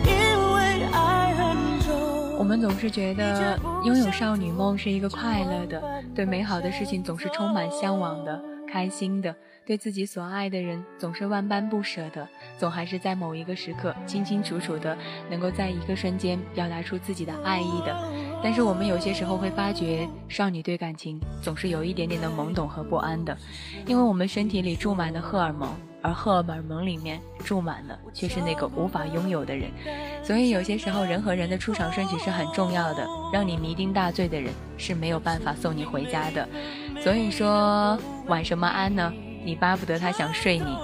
[0.06, 0.12] 因
[0.54, 2.38] 为爱很重。
[2.38, 5.82] 我们总是觉得拥有少女梦是一个快乐的，
[6.14, 9.34] 对美好的事情总是充满向往的，开心的。
[9.70, 12.26] 对自己所爱的人总是万般不舍的，
[12.58, 14.98] 总还是在某一个时刻清清楚楚的，
[15.30, 17.96] 能够在一个瞬间表达出自己的爱意的。
[18.42, 23.38] 但是我们有些时候会发觉，少女对感情总是有一点点的懵懂和不安的，
[23.86, 25.68] 因为我们身体里住满了荷尔蒙，
[26.02, 29.70] 而荷尔蒙里面住满了却是那个无法拥有的人。
[30.24, 36.48] 所以有些时候人和人的出场顺序是很重要的，让你酩酊大醉的人是没有办法送你回家的。
[37.00, 37.96] 所以说
[38.26, 39.12] 晚什么安呢？
[39.44, 40.76] 你巴不得他想睡你，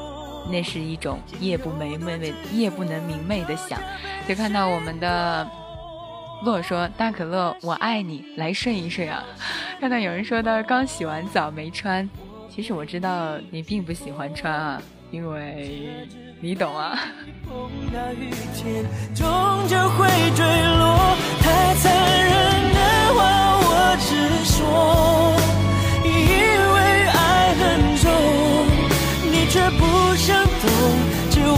[0.50, 3.78] 那是一种夜不明媚的夜不能明媚的想。
[4.28, 5.48] 就看到我们的
[6.44, 9.24] 洛说大可乐，我爱你，来睡一睡啊。
[9.80, 12.08] 看到有人说的刚洗完澡没穿，
[12.48, 15.88] 其实我知道你并不喜欢穿啊，因为
[16.40, 16.98] 你懂啊。
[18.54, 19.74] 却不想动，只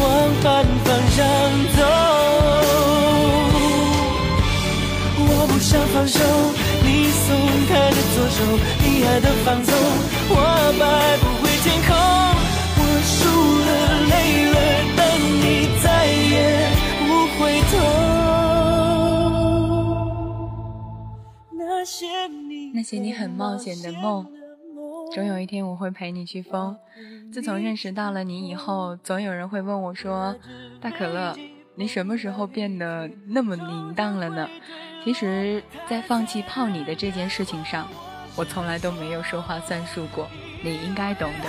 [0.00, 1.18] 往反方向
[1.76, 1.80] 走。
[5.20, 6.18] 我不想放手，
[6.82, 7.26] 你松
[7.68, 8.36] 开的左手，
[8.82, 9.72] 你爱的放纵，
[10.30, 10.34] 我
[10.78, 10.82] 摆
[11.18, 11.90] 不回天空。
[12.80, 13.18] 我输
[13.64, 13.70] 了，
[14.10, 14.12] 累
[14.50, 14.56] 了，
[14.96, 15.44] 但你
[15.82, 16.34] 再也
[17.06, 17.40] 不回
[17.70, 17.72] 头。
[21.52, 24.26] 那些你，那些你很冒险的梦。
[25.14, 26.76] 总有一天我会陪你去疯。
[27.32, 30.34] 自从认识到了你以后，总有人会问我说
[30.80, 31.36] ：“大可乐，
[31.74, 34.48] 你什么时候变得那么明荡了呢？”
[35.04, 37.86] 其实，在放弃泡你的这件事情上，
[38.34, 40.26] 我从来都没有说话算数过。
[40.62, 41.48] 你应该懂得。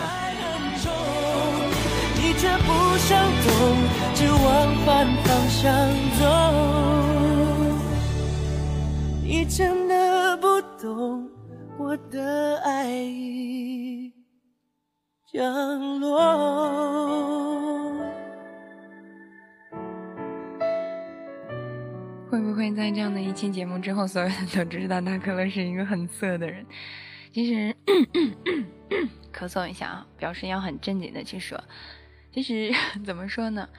[2.15, 3.49] 你却不想懂，
[4.13, 5.63] 只往反方向
[6.19, 6.23] 走。
[9.23, 11.27] 你真的不懂。
[11.77, 14.11] 我的爱已
[15.31, 16.09] 降落
[22.31, 26.65] 会不会在这样的一期节目之后所有人都知道大可乐是一个很色的人？
[27.31, 27.75] 其实
[29.31, 31.63] 咳嗽一下啊表示要很正经的去说。
[32.31, 32.71] 其实
[33.05, 33.69] 怎么说呢？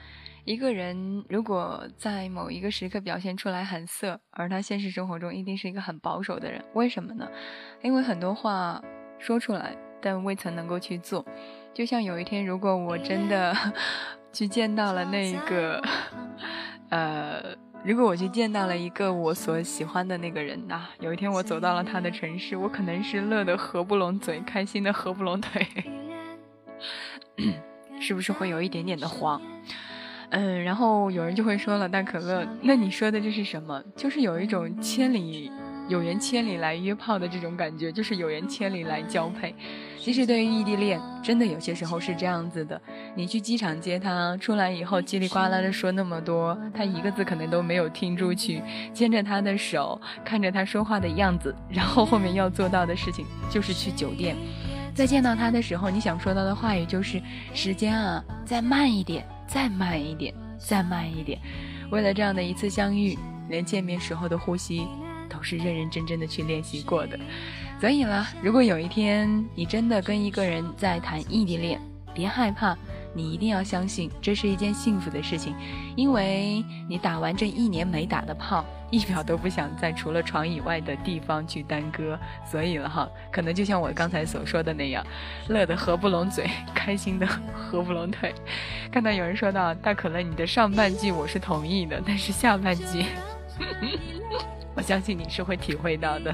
[0.45, 7.29] 一个人如果在某一个时刻表现出来很色而他现实生活中一定是一个很保守的人为什么呢？
[7.83, 8.81] 因为很多话
[9.19, 11.25] 说出来但未曾能够去做。
[11.73, 13.55] 就像有一天，如果我真的
[14.33, 15.81] 去见到了那个，
[16.89, 17.55] 呃。
[17.83, 25.67] 如果我去见到了一个我所喜欢的那个人呐，有一天我走到了他的城市，我可能是乐得合不拢嘴，开心的合不拢腿，
[27.99, 29.41] 是不是会有一点点的慌？
[30.29, 33.83] 嗯，然后有人就会说了，大可乐，那你说的这是什么？
[33.95, 35.51] 就是有一种千里。
[35.87, 39.55] 有缘千里来约炮的这种感觉，就是有缘千里来交配。
[40.03, 42.81] 其实对于异地恋，真的有些时候是这样子的。
[43.13, 48.63] 你去机场接他，出来以后叽里呱啦的说那么多，他一个字可能都没有听出去。
[48.95, 54.35] 牵着他的手，看着他说话的样子，然后后面要做到的事情就是去酒店。
[54.95, 57.21] 在见到他的时候，你想说到的话语就是
[57.53, 61.39] 时间啊，再慢一点，再慢一点，再慢一点。
[61.91, 63.15] 为了这样的一次相遇，
[63.49, 64.87] 连见面时候的呼吸。
[65.33, 67.17] 都是认认真真的去练习过的，
[67.81, 71.81] 所以了，如果有一天你真的跟一个人在谈异地恋，
[72.13, 72.77] 别害怕，
[73.11, 75.55] 你一定要相信这是一件幸福的事情，
[75.95, 82.19] 因为你打完这一年没打的炮，一秒都不想在除了床以外的地方去耽搁。
[82.45, 85.03] 所以了哈，可能就像我刚才所说的那样，
[85.47, 88.31] 乐得合不拢嘴，开心的合不拢腿。
[88.91, 93.05] 看到有人说到大可乐，你的上半句我是同意的，但是下半句。
[94.75, 96.33] 我相信你是会体会到的。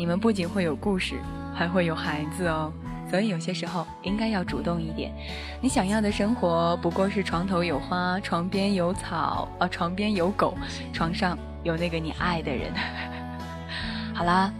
[0.00, 1.16] 你们不仅会有故事，
[1.54, 2.72] 还会有孩子哦。
[3.10, 5.12] 所以有些时候应该要主动一点。
[5.60, 10.56] 你想要的生活不过是床头有花，床边有草，啊，床边有狗，
[10.90, 12.72] 床上有那个你爱的人。
[14.16, 14.50] 好啦，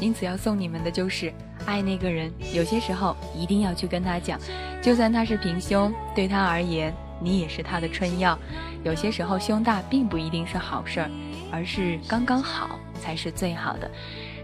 [0.00, 1.30] 因此要送你们的就是
[1.66, 2.32] 爱那个人。
[2.54, 4.40] 有些时候一定要去跟他讲，
[4.80, 6.90] 就算他是平胸，对他而言。
[7.20, 8.38] 你也是他的春药，
[8.82, 11.10] 有些时候胸大并不一定是好事儿，
[11.52, 13.90] 而是刚刚好才是最好的。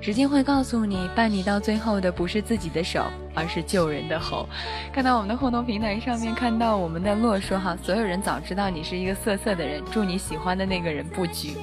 [0.03, 4.48] 时间会告诉你，伴你到最后的不是自己的手，而是救人的喉。
[4.92, 11.57] 看到我们的互动平台上面，看到我们的洛说哈，所有人早知道你是一个色色的人，祝你喜欢的那个人不举。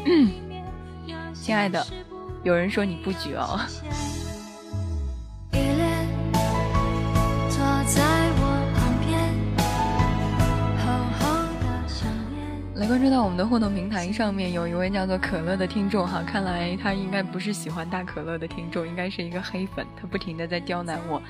[1.35, 1.85] 亲爱的，
[2.43, 3.59] 有人说你不举哦。
[12.79, 21.21] 来关注到我们的互动平台上面，有一位叫做可乐的听众哈，看来他应该不是喜欢大可乐的听众，应该是一个黑粉，他不停的在刁难我。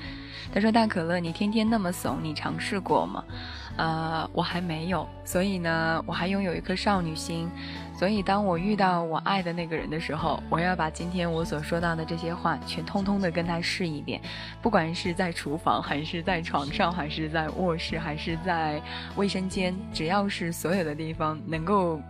[0.54, 3.24] 他说：“大可乐，你天天那么怂，你尝试过吗？”
[3.76, 7.48] 呃，我还没有，所以呢，我还拥有一颗少女心。
[7.98, 14.18] 所以，当我遇到我爱的那个人的时候，我要把今天我所说到的这些话，全通通的跟他试一遍。
[14.62, 18.80] 不管是在厨房，还是在床上，还是在卧室，还是在
[19.16, 22.00] 卫生间，只要是所有的地方能够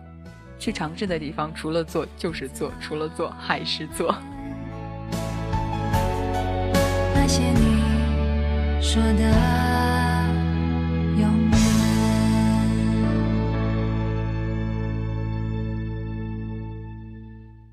[0.57, 4.15] 去尝试的地方，除了做就是做，除了做还是做。
[7.13, 10.10] 那些你说的。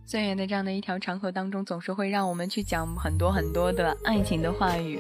[0.09, 4.99] 岁月的这样的一条长河当中，总是会让我们去讲很多很多的爱情的话语。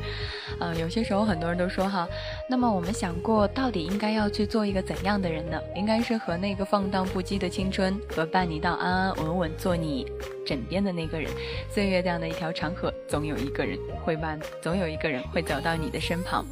[0.60, 2.06] 呃，有些时候很多人都说哈，
[2.46, 5.58] 那么我们想过，到底应该要去做一个怎样的人呢？
[5.74, 10.06] 应该是和那个放荡不羁的青春，和伴你到安安稳稳做你。
[10.44, 11.30] 枕边的那个人，
[11.70, 16.42] 岁月这样的一条长河，总有一个人会伴，总有一个人会走到你的身旁。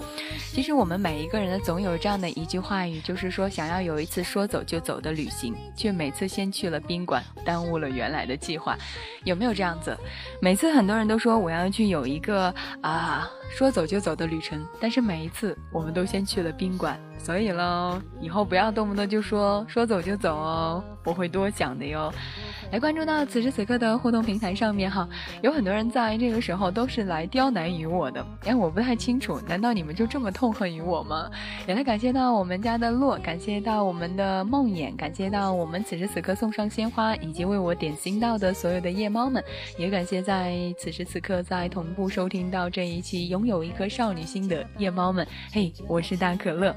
[0.52, 8.78] 其实我们每一个人呢，总有这样的一句话语，就是说想要有一次说走就走的旅行，却每次先去了宾馆，耽误了原来的计划。
[9.24, 9.96] 有没有这样子？
[10.40, 17.00] 每次很多人都说我要去有一个啊说走就走的旅程，但是每一次我们都先去了宾馆。
[17.26, 22.12] 所以喽，以后不要动不动就说说走就走哦，我会多想的哟。
[22.70, 25.08] 来关注到此时此刻的互动平台上面哈，
[25.42, 31.28] 有很多人在这个时候都是来刁难于我的，哎，我不太清楚，难道你们就这么痛恨于我吗？
[31.66, 39.42] 也来感谢到我们家的洛，感谢到我们的梦魇，感谢到我们此时此刻送上鲜花以及为我点心到的所有的夜猫们，
[39.76, 46.72] 也感谢在此时此刻在同步收听到这一期拥有一颗少女心的夜猫们，嘿，我是大可乐。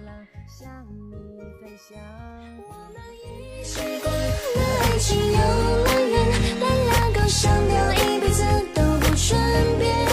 [5.00, 6.28] 情游乐园，
[6.60, 8.43] 来两个上吊，一辈子
[8.76, 9.39] 都不顺
[9.80, 10.09] 便。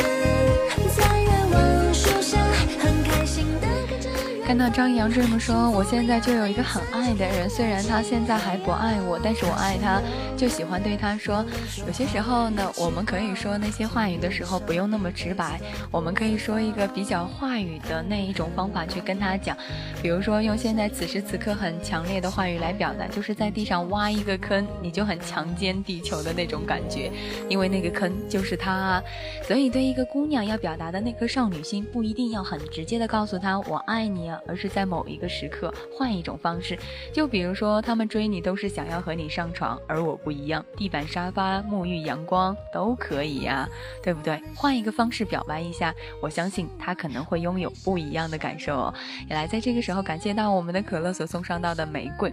[4.46, 10.00] 看到张扬这么说，我现在就有一个很爱的人，虽然他现在还不爱我，但是我爱他，
[10.36, 11.44] 就喜欢对他说。
[11.84, 19.56] 有些时候呢，我们可以说那些话语的时候不用那么直白，我们可以说一个比较话语的那一种方法去跟他讲，
[20.00, 27.10] 比如说用现在此时此刻很强烈的话语来表达，就是在地上挖一个坑，你就很强奸地球的那种感觉，
[27.48, 29.02] 因为那个坑就是他啊。
[29.42, 34.35] 所以对一个姑娘要表达的那颗少女心，不一定要很直接的告诉她我爱你啊。
[34.46, 36.78] 而是在某一个时刻换一种方式，
[37.12, 43.68] 就比如说他们追你都是想要和你上床，而我不一样，地板沙发、沐浴阳光都可以呀，
[44.02, 44.40] 对不对？
[44.54, 48.94] 换一个方式表白一下，我相信他可能会拥有不一样的感受哦。
[49.28, 52.32] 也来在这个时候感谢到我们的可乐所送上到的玫瑰。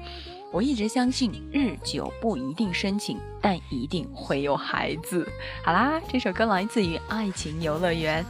[0.53, 5.27] 我一直相信日久不一定深情，但一定会有孩子。
[5.63, 8.23] 好啦，这首歌来自于《爱情游乐园》。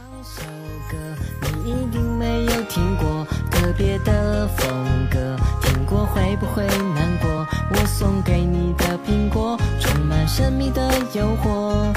[1.62, 4.66] 你一定没有听过特别的风
[5.10, 7.46] 格，听过会不会难过？
[7.70, 10.80] 我送给你的苹果，充满神秘的
[11.12, 11.92] 诱惑，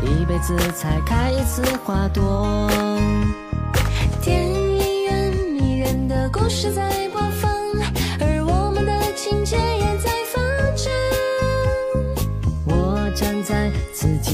[0.00, 2.70] 一辈子才开一次花朵。
[4.22, 7.50] 电影院迷人的故事在播放，
[8.20, 9.56] 而我们的情节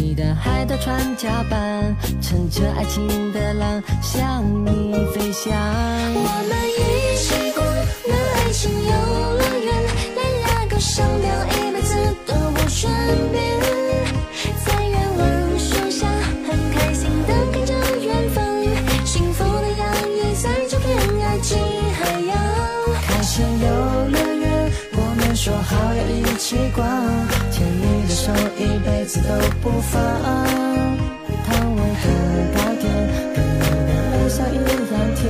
[0.01, 5.53] 你的海盗船甲板，乘着爱情的浪向你飞翔。
[6.15, 7.67] 我们一起逛
[8.07, 8.93] 那爱情游
[9.35, 9.75] 乐园，
[10.15, 11.97] 来拉个上吊，一辈子
[12.27, 12.93] 都不顺
[13.33, 13.58] 便。
[25.41, 26.85] 说好要一起逛，
[27.53, 29.29] 牵你的手，一辈子都
[29.63, 30.03] 不放。
[31.47, 32.07] 汤唯的
[32.57, 32.91] 高甜，
[33.33, 34.57] 跟你的微笑一
[34.93, 35.25] 样甜，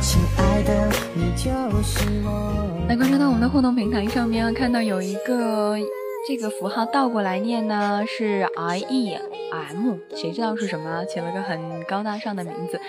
[0.00, 1.50] 亲爱的，你就
[1.82, 2.86] 是我。
[2.88, 5.76] 来关注到我们的互动平台上面，看到有一个
[6.24, 9.18] 这个符号倒过来念呢，是 I E
[9.50, 11.04] M，谁知道是什么？
[11.06, 12.80] 起了个很高大上的名字。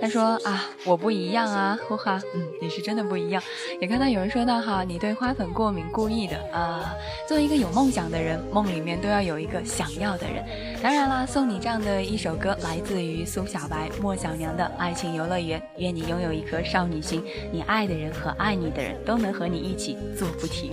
[0.00, 3.40] 他说啊，我不一样啊，呼哈，嗯，你是真的不一样。
[3.80, 6.92] 也看到有人说到哈，你对花粉过敏，故意的啊。
[7.28, 10.44] 作为一个有梦想的人，梦里面都要有一个想要的人。
[10.82, 15.60] 当然啦，送你这样的一首歌，来自于苏小白、莫小娘的《爱情游乐园》。
[15.76, 20.72] 愿你拥有一颗少女心，你爱的人和爱你的人都能和你一起做不停。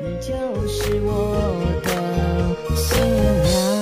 [0.00, 0.32] 你就
[0.66, 1.10] 是我
[1.82, 3.78] 的新娘。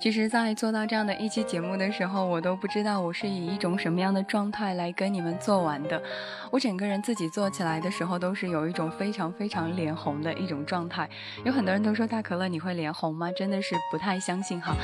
[0.00, 6.02] 其实，在做到这样的一期节目的时候，我都不知道我是以一种什么样的状态来跟你们做完的。
[6.50, 11.08] 我整个人自己做起来的时候，都是有一种非常非常脸红的一种状态。
[11.44, 13.30] 有很多人都说大可乐你会脸红吗？
[13.30, 14.74] 真的是不太相信哈。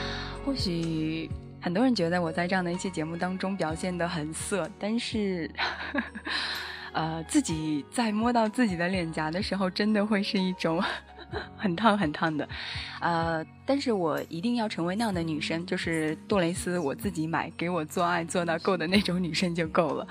[0.46, 1.28] 或许
[1.60, 5.50] 很多人觉得我在这样的一期节目当中表现得很色，但是，
[6.92, 10.82] 呃，自己在摸到自己的脸颊的时候，真的会是一种。
[11.56, 12.48] 很烫很烫的，
[13.00, 20.06] 呃，但是我一定要成为那样的女生，就是杜蕾斯，我自己买给我做爱做到够的那种女生就够了。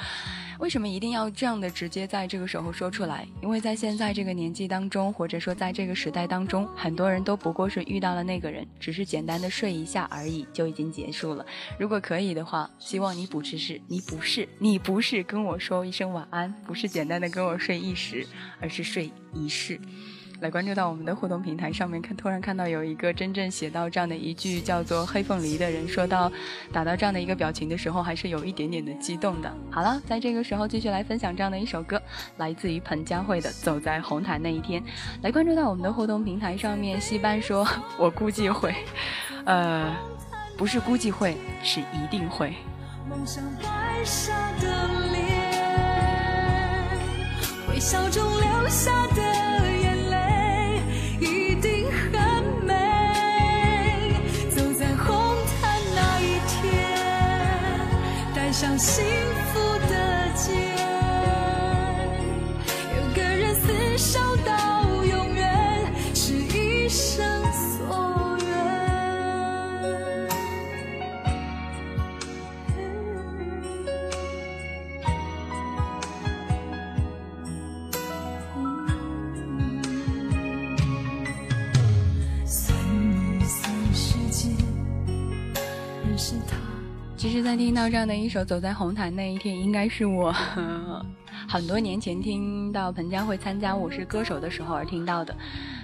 [0.59, 3.27] 为什么一定要这样的直接在这个时候说出来？
[3.43, 11.45] 因为在现在这个年纪当中，或者说在这个时代当中，很多人都不过是遇到了那个人，只是简单的睡一下而已，就已经结束了。
[11.77, 18.25] 如果可以的话，希望你不只是你不是你不是跟我说一声晚安，不是简单的跟我睡一时，
[18.59, 19.79] 而是睡一世。
[20.39, 26.31] 来关注到我们的互动平台上面，看突然看到有一个真正写到这样的一句叫做“黑凤梨”的人说到，
[26.71, 29.51] 打到这样的一个表情的时候，还是有一点点的激动的。
[29.71, 31.99] 好了，在这个时候继续来分享这样的一首歌，
[32.37, 34.79] 来自于彭佳慧的《走在红毯那一天》。
[35.23, 37.67] 来关注到我们的互动平台上面，戏班说
[37.97, 38.75] ：“我估计会，
[39.45, 39.91] 呃，
[40.55, 42.53] 不是估计会，是一定会。”
[43.09, 44.67] 梦想白纱的
[45.11, 45.41] 脸，
[47.69, 49.76] 微笑中留下的。
[87.67, 90.33] 听到这样的一首《走在红毯那一天》，应该是我
[91.49, 95.35] 很多年前听到彭佳慧参加《我是歌手》的时候而听到的。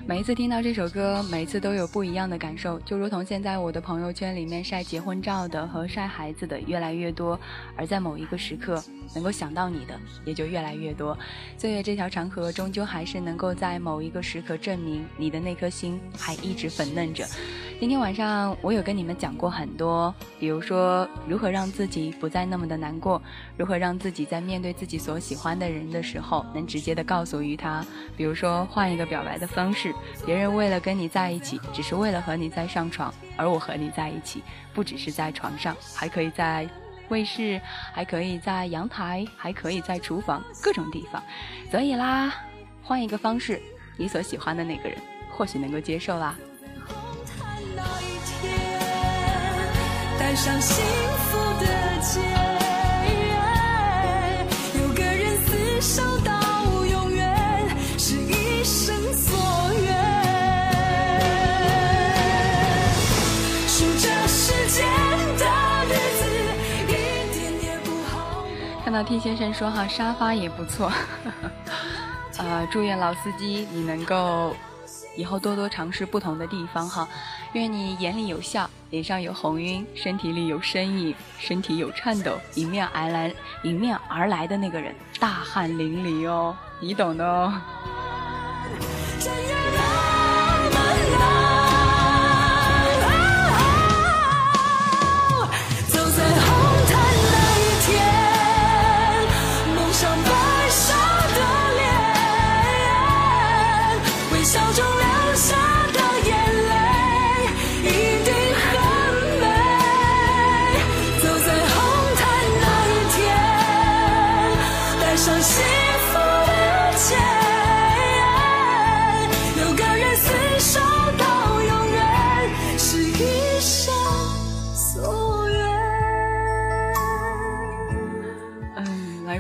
[0.06, 7.40] 每一次听到这首歌，每一次都有不一样的感受，就如同现在我的朋友圈里面晒结婚照的和晒孩子的越来越多，
[7.78, 8.84] 而在某一个时刻
[9.16, 11.18] 能够想到你的也就越来越多。
[11.58, 17.26] 岁月这条长河，终究还是能够在某一个时刻证明你的那颗心还一直粉嫩着。
[17.80, 23.22] 今天晚上我有跟你们讲过很多，比如说如何让自己不再那么的难过，
[23.58, 27.86] 如何让自己在面对自己所喜欢的人的时候能直接的告诉于他，
[28.16, 29.93] 比如说换一个表白的方式，
[30.26, 36.68] 别人为了跟你在一起，只是为了和你再上床，而我和你在一起，不只是在床上，还可以在
[37.10, 37.62] 卫室，
[37.94, 41.22] 还可以在阳台，还可以在厨房，各种地方。
[41.70, 42.34] 所以啦，
[42.82, 43.62] 换一个方式，
[43.98, 44.98] 你所喜欢的那个人
[45.32, 46.36] 或许能够接受啦。
[50.20, 50.84] 带上幸
[51.18, 51.66] 福的
[52.02, 52.20] 结，
[54.80, 56.43] 有个人厮守到
[68.84, 70.92] 看到 T 先生说哈，沙发也不错。
[72.38, 74.54] 呃，祝愿老司机你能够
[75.16, 77.08] 以后多多尝试不同的地方哈。
[77.54, 87.54] 愿你眼里有笑，脸上有红晕，身体里有身影，身体有颤抖，迎面而来，迎面而来的那个人大汗淋漓哦，你懂的哦。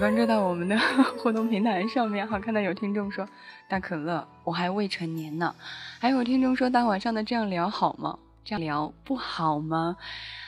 [0.03, 0.77] 关注到我们的
[1.17, 3.25] 互动平台上面好，看到有听众说
[3.69, 5.55] 大可乐，我还未成年呢。
[5.97, 8.19] 还有听众说大晚上的这样聊好吗？
[8.43, 9.95] 这样聊不好吗？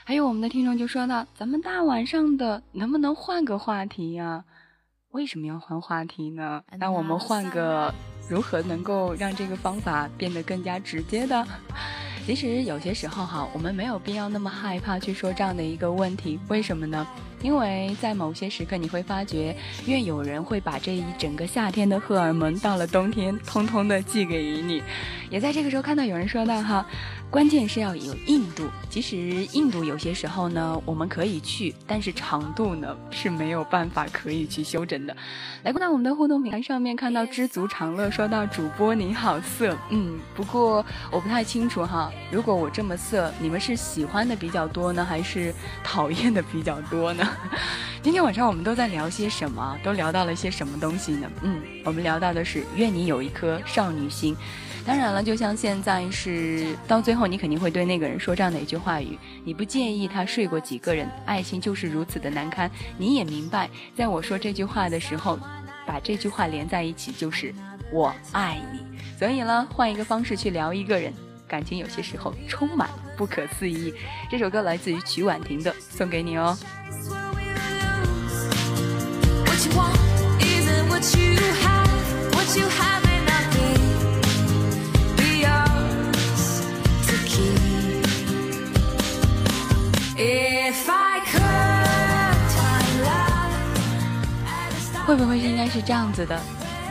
[0.04, 4.44] 还有我们的听众就说到，咱们大晚上的能不能换个话题呀？
[5.12, 6.62] 为什么要换话题呢？
[6.78, 7.94] 那我们换个
[8.30, 11.48] 如何能够让这个方法变得更加直接的？
[12.26, 17.06] 其实有些时候哈，我们没有必要那么害怕去说这样的一个问题，为什么呢？
[17.44, 19.56] 因为在某些时刻你会发觉，
[19.86, 24.82] 越有人会把这一整个夏天的荷尔蒙到了冬天，通通的寄给于你。
[25.30, 26.84] 也在这个时候看到有人说到哈。
[27.30, 28.70] 关键是要有硬度。
[28.90, 29.18] 其实
[29.52, 35.16] 硬度有些时候呢，我们可以去，但是长度呢是没有办法可以去修整的。
[35.64, 42.10] 来，到我们的互动平台上面看到知足常乐说到主播你好色，嗯，不过我不太清楚哈。
[42.32, 45.54] 如果我这么色，你们是喜欢的比较多呢，还是
[45.84, 47.28] 讨厌的比较多呢？
[48.02, 49.78] 今天晚上我们都在聊些什么？
[49.84, 51.30] 都聊到了些什么东西呢？
[51.42, 54.38] 嗯，我们聊到的是愿你有一颗少女心。
[54.86, 62.70] 当然了，就像现在是到最后，你肯定会对那个人说这样的一句话语：你不介意他睡过几个人，爱情就是如此的难堪。
[62.98, 65.40] 你也明白，在我说这句话的时候，
[65.88, 67.52] 把这句话连在一起就是
[67.92, 68.80] 我爱你。
[69.18, 71.12] 所以呢，换一个方式去聊一个人，
[71.48, 73.92] 感情有些时候充满不可思议。
[74.30, 76.56] 这首歌来自于曲婉婷的，送给你哦。
[95.06, 96.42] 会不会是应该是这样子的？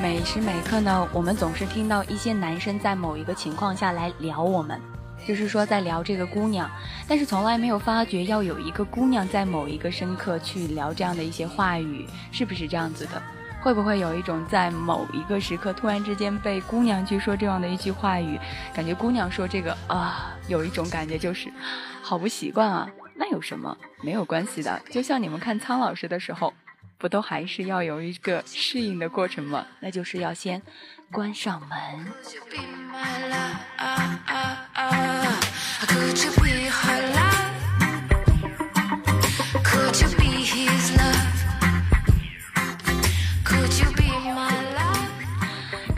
[0.01, 4.81] 每时每刻呢，我们总是听到一些男生在某一个情况下来聊我们，
[5.27, 6.71] 就是说在聊这个姑娘，
[7.09, 13.21] 但是从来没有发觉要有一个姑娘在某一个深刻去聊这样的一些话语，是不是这样子的？
[13.61, 18.39] 会不会有一种在某一个时刻突然之间被姑娘去说这样的一句话语，
[18.73, 21.53] 感觉姑娘说这个啊，有一种感觉就是
[22.01, 22.89] 好不习惯啊？
[23.17, 23.77] 那有什么？
[24.03, 26.55] 没有关系的，就像你们看苍老师的时候。
[27.05, 29.67] 不都还是要有一个适应的过程吗？
[29.79, 30.63] 那就是要先
[31.13, 31.69] 关上门。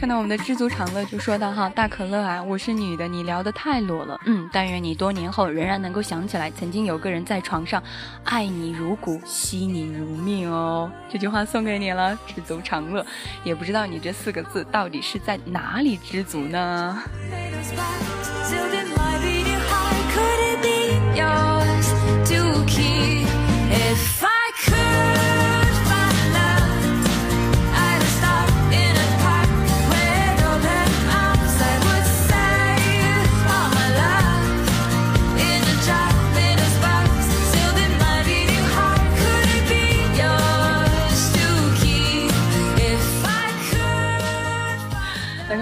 [0.06, 7.82] 那我们的知足常乐就说到哈，大可乐啊，我是女的，你聊的太裸了，嗯，但愿你多年后仍然能够想起来，曾经有个人在床上
[8.22, 10.88] 爱你如骨，惜你如命哦。
[11.10, 13.04] 这句话送给你了，知足常乐。
[13.42, 17.02] 也不知道你这四个字到底是在哪里知足呢？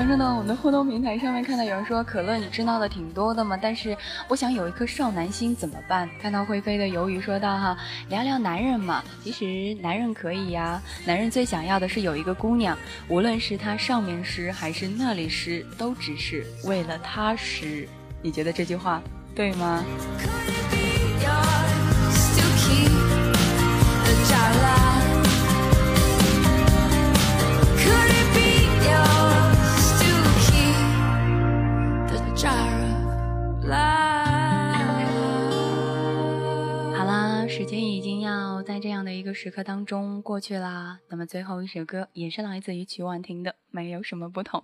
[0.07, 3.97] 我们的互动平台上面看到有人说可乐你知道的挺多的嘛，但是
[4.29, 6.09] 我想有一颗少男心怎么办？
[6.21, 7.77] 看到会飞的鱿鱼说道哈，
[8.11, 12.77] 聊聊男人嘛，其实男人可以呀，男人最想要的是有一个姑娘，
[13.09, 17.89] 无论是他上面湿还是那里湿，都只是为了他湿。
[18.21, 19.03] 你觉得这句话
[19.35, 19.83] 对吗？
[36.97, 44.61] 好啦，时间已经要在这样的一个时刻当中过去啦，那么最后一首歌也是来自于曲婉婷的《没有什么不同》。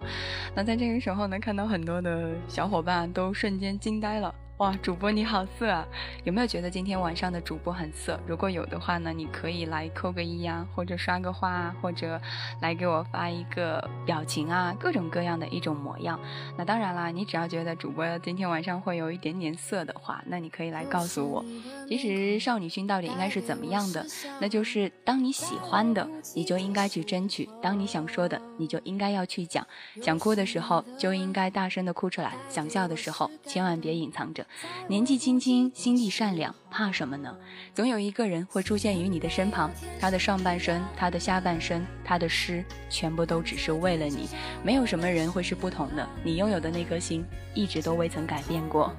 [0.54, 4.34] 那在这个时候呢，看到很多的小伙伴都瞬间惊呆了。
[4.60, 5.88] 哇，主播你好色啊！
[6.22, 8.20] 有没有觉得今天晚上的主播很色？
[8.26, 12.20] 如果有的话呢，你可以来扣个一呀，或者刷个花啊，或者
[12.60, 16.20] 来给我发一个表情啊，各种各样的一种模样。
[16.58, 21.42] 那当然啦，你只要觉得主播今天晚上会有一点点色的话，那你可以来告诉我。
[21.88, 24.04] 其实少女心到底应该是怎么样的？
[24.42, 29.66] 那就是当你喜欢的，你就应该去争取；当你想说的，你就应该要去讲。
[30.02, 34.46] 想哭的时候就应该大声的哭出来，想笑的时候千万别隐藏着。
[34.88, 37.34] 年纪轻轻，心地善良，怕什么呢？
[37.74, 39.70] 总有一个人会出现于你的身旁，
[40.00, 44.28] 他的上半生，他的下半生，他的诗，全部都只是为了你。
[44.62, 47.24] 没有什么人会是不同的，你拥有的那颗心，
[47.54, 48.94] 一直都未曾改变过。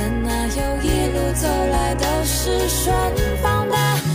[0.00, 4.07] 但那有一路走来都是顺风的。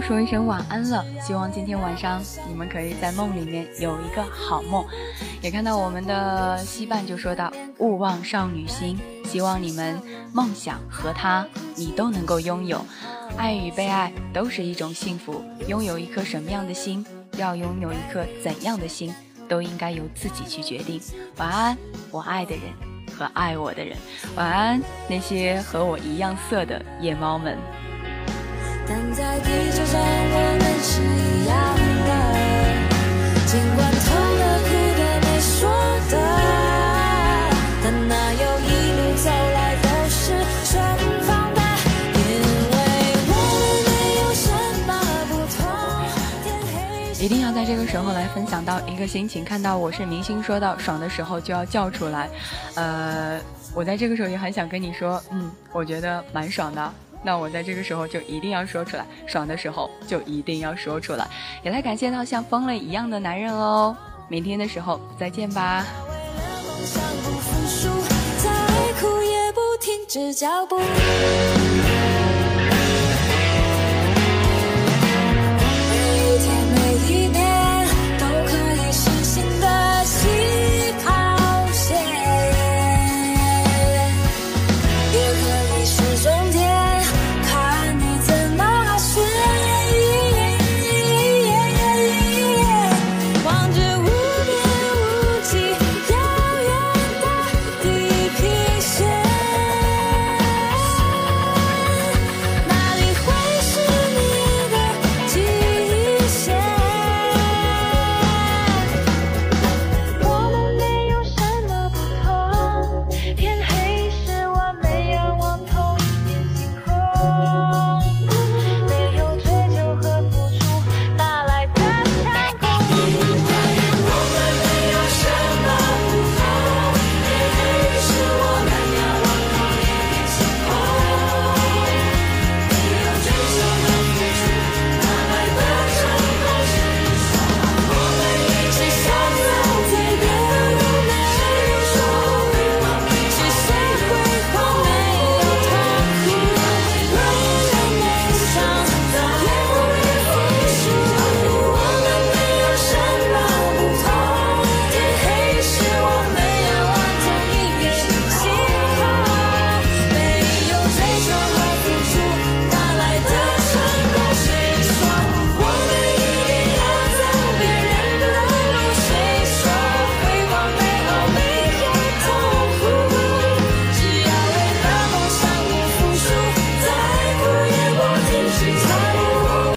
[0.00, 4.84] 说一声晚安了，希望今天晚上你们可以在梦里面有一个好梦。
[5.40, 10.00] 也看到我们的西半就说到勿忘少女心，希望你们
[10.32, 11.46] 梦想和他
[11.76, 12.84] 你都能够拥有，
[13.36, 15.42] 爱与被爱都是一种幸福。
[15.66, 17.04] 拥有一颗什么样的心，
[17.36, 19.14] 要拥有一颗怎样的心，
[19.48, 21.00] 都应该由自己去决定。
[21.36, 21.76] 晚安，
[22.10, 22.62] 我爱的人
[23.16, 23.96] 和爱我的人。
[24.36, 27.58] 晚安，那些和我一样色的夜猫们。
[28.88, 31.54] 但在地球上，我们是一样
[32.08, 32.10] 的。
[33.46, 34.06] 尽管痛
[34.38, 35.68] 的、哭的、没说
[36.08, 36.14] 的，
[37.84, 38.66] 但那又一
[38.96, 40.16] 路走来都是
[40.64, 40.72] 顺
[41.20, 41.60] 风的。
[42.14, 42.18] 因
[42.72, 42.76] 为
[43.28, 43.88] 我们没
[44.20, 44.48] 有什
[44.86, 44.90] 么
[45.28, 45.58] 不同。
[46.42, 52.30] 天黑一定要在这个时候来分享到一个心情，看到我是明星，说到爽的时候就要叫出来。
[52.74, 53.38] 呃，
[53.74, 56.94] 我在这个时候也很想跟你说，嗯，我觉得蛮爽的。
[57.22, 61.26] 那我在这个时候就一定要说出来，爽的时候就一定要说出来，
[61.62, 63.96] 也来感谢到像疯了一样的男人哦。
[64.28, 65.84] 明天的时候再见吧。
[68.42, 68.50] 再
[69.00, 70.80] 苦也不停止脚步。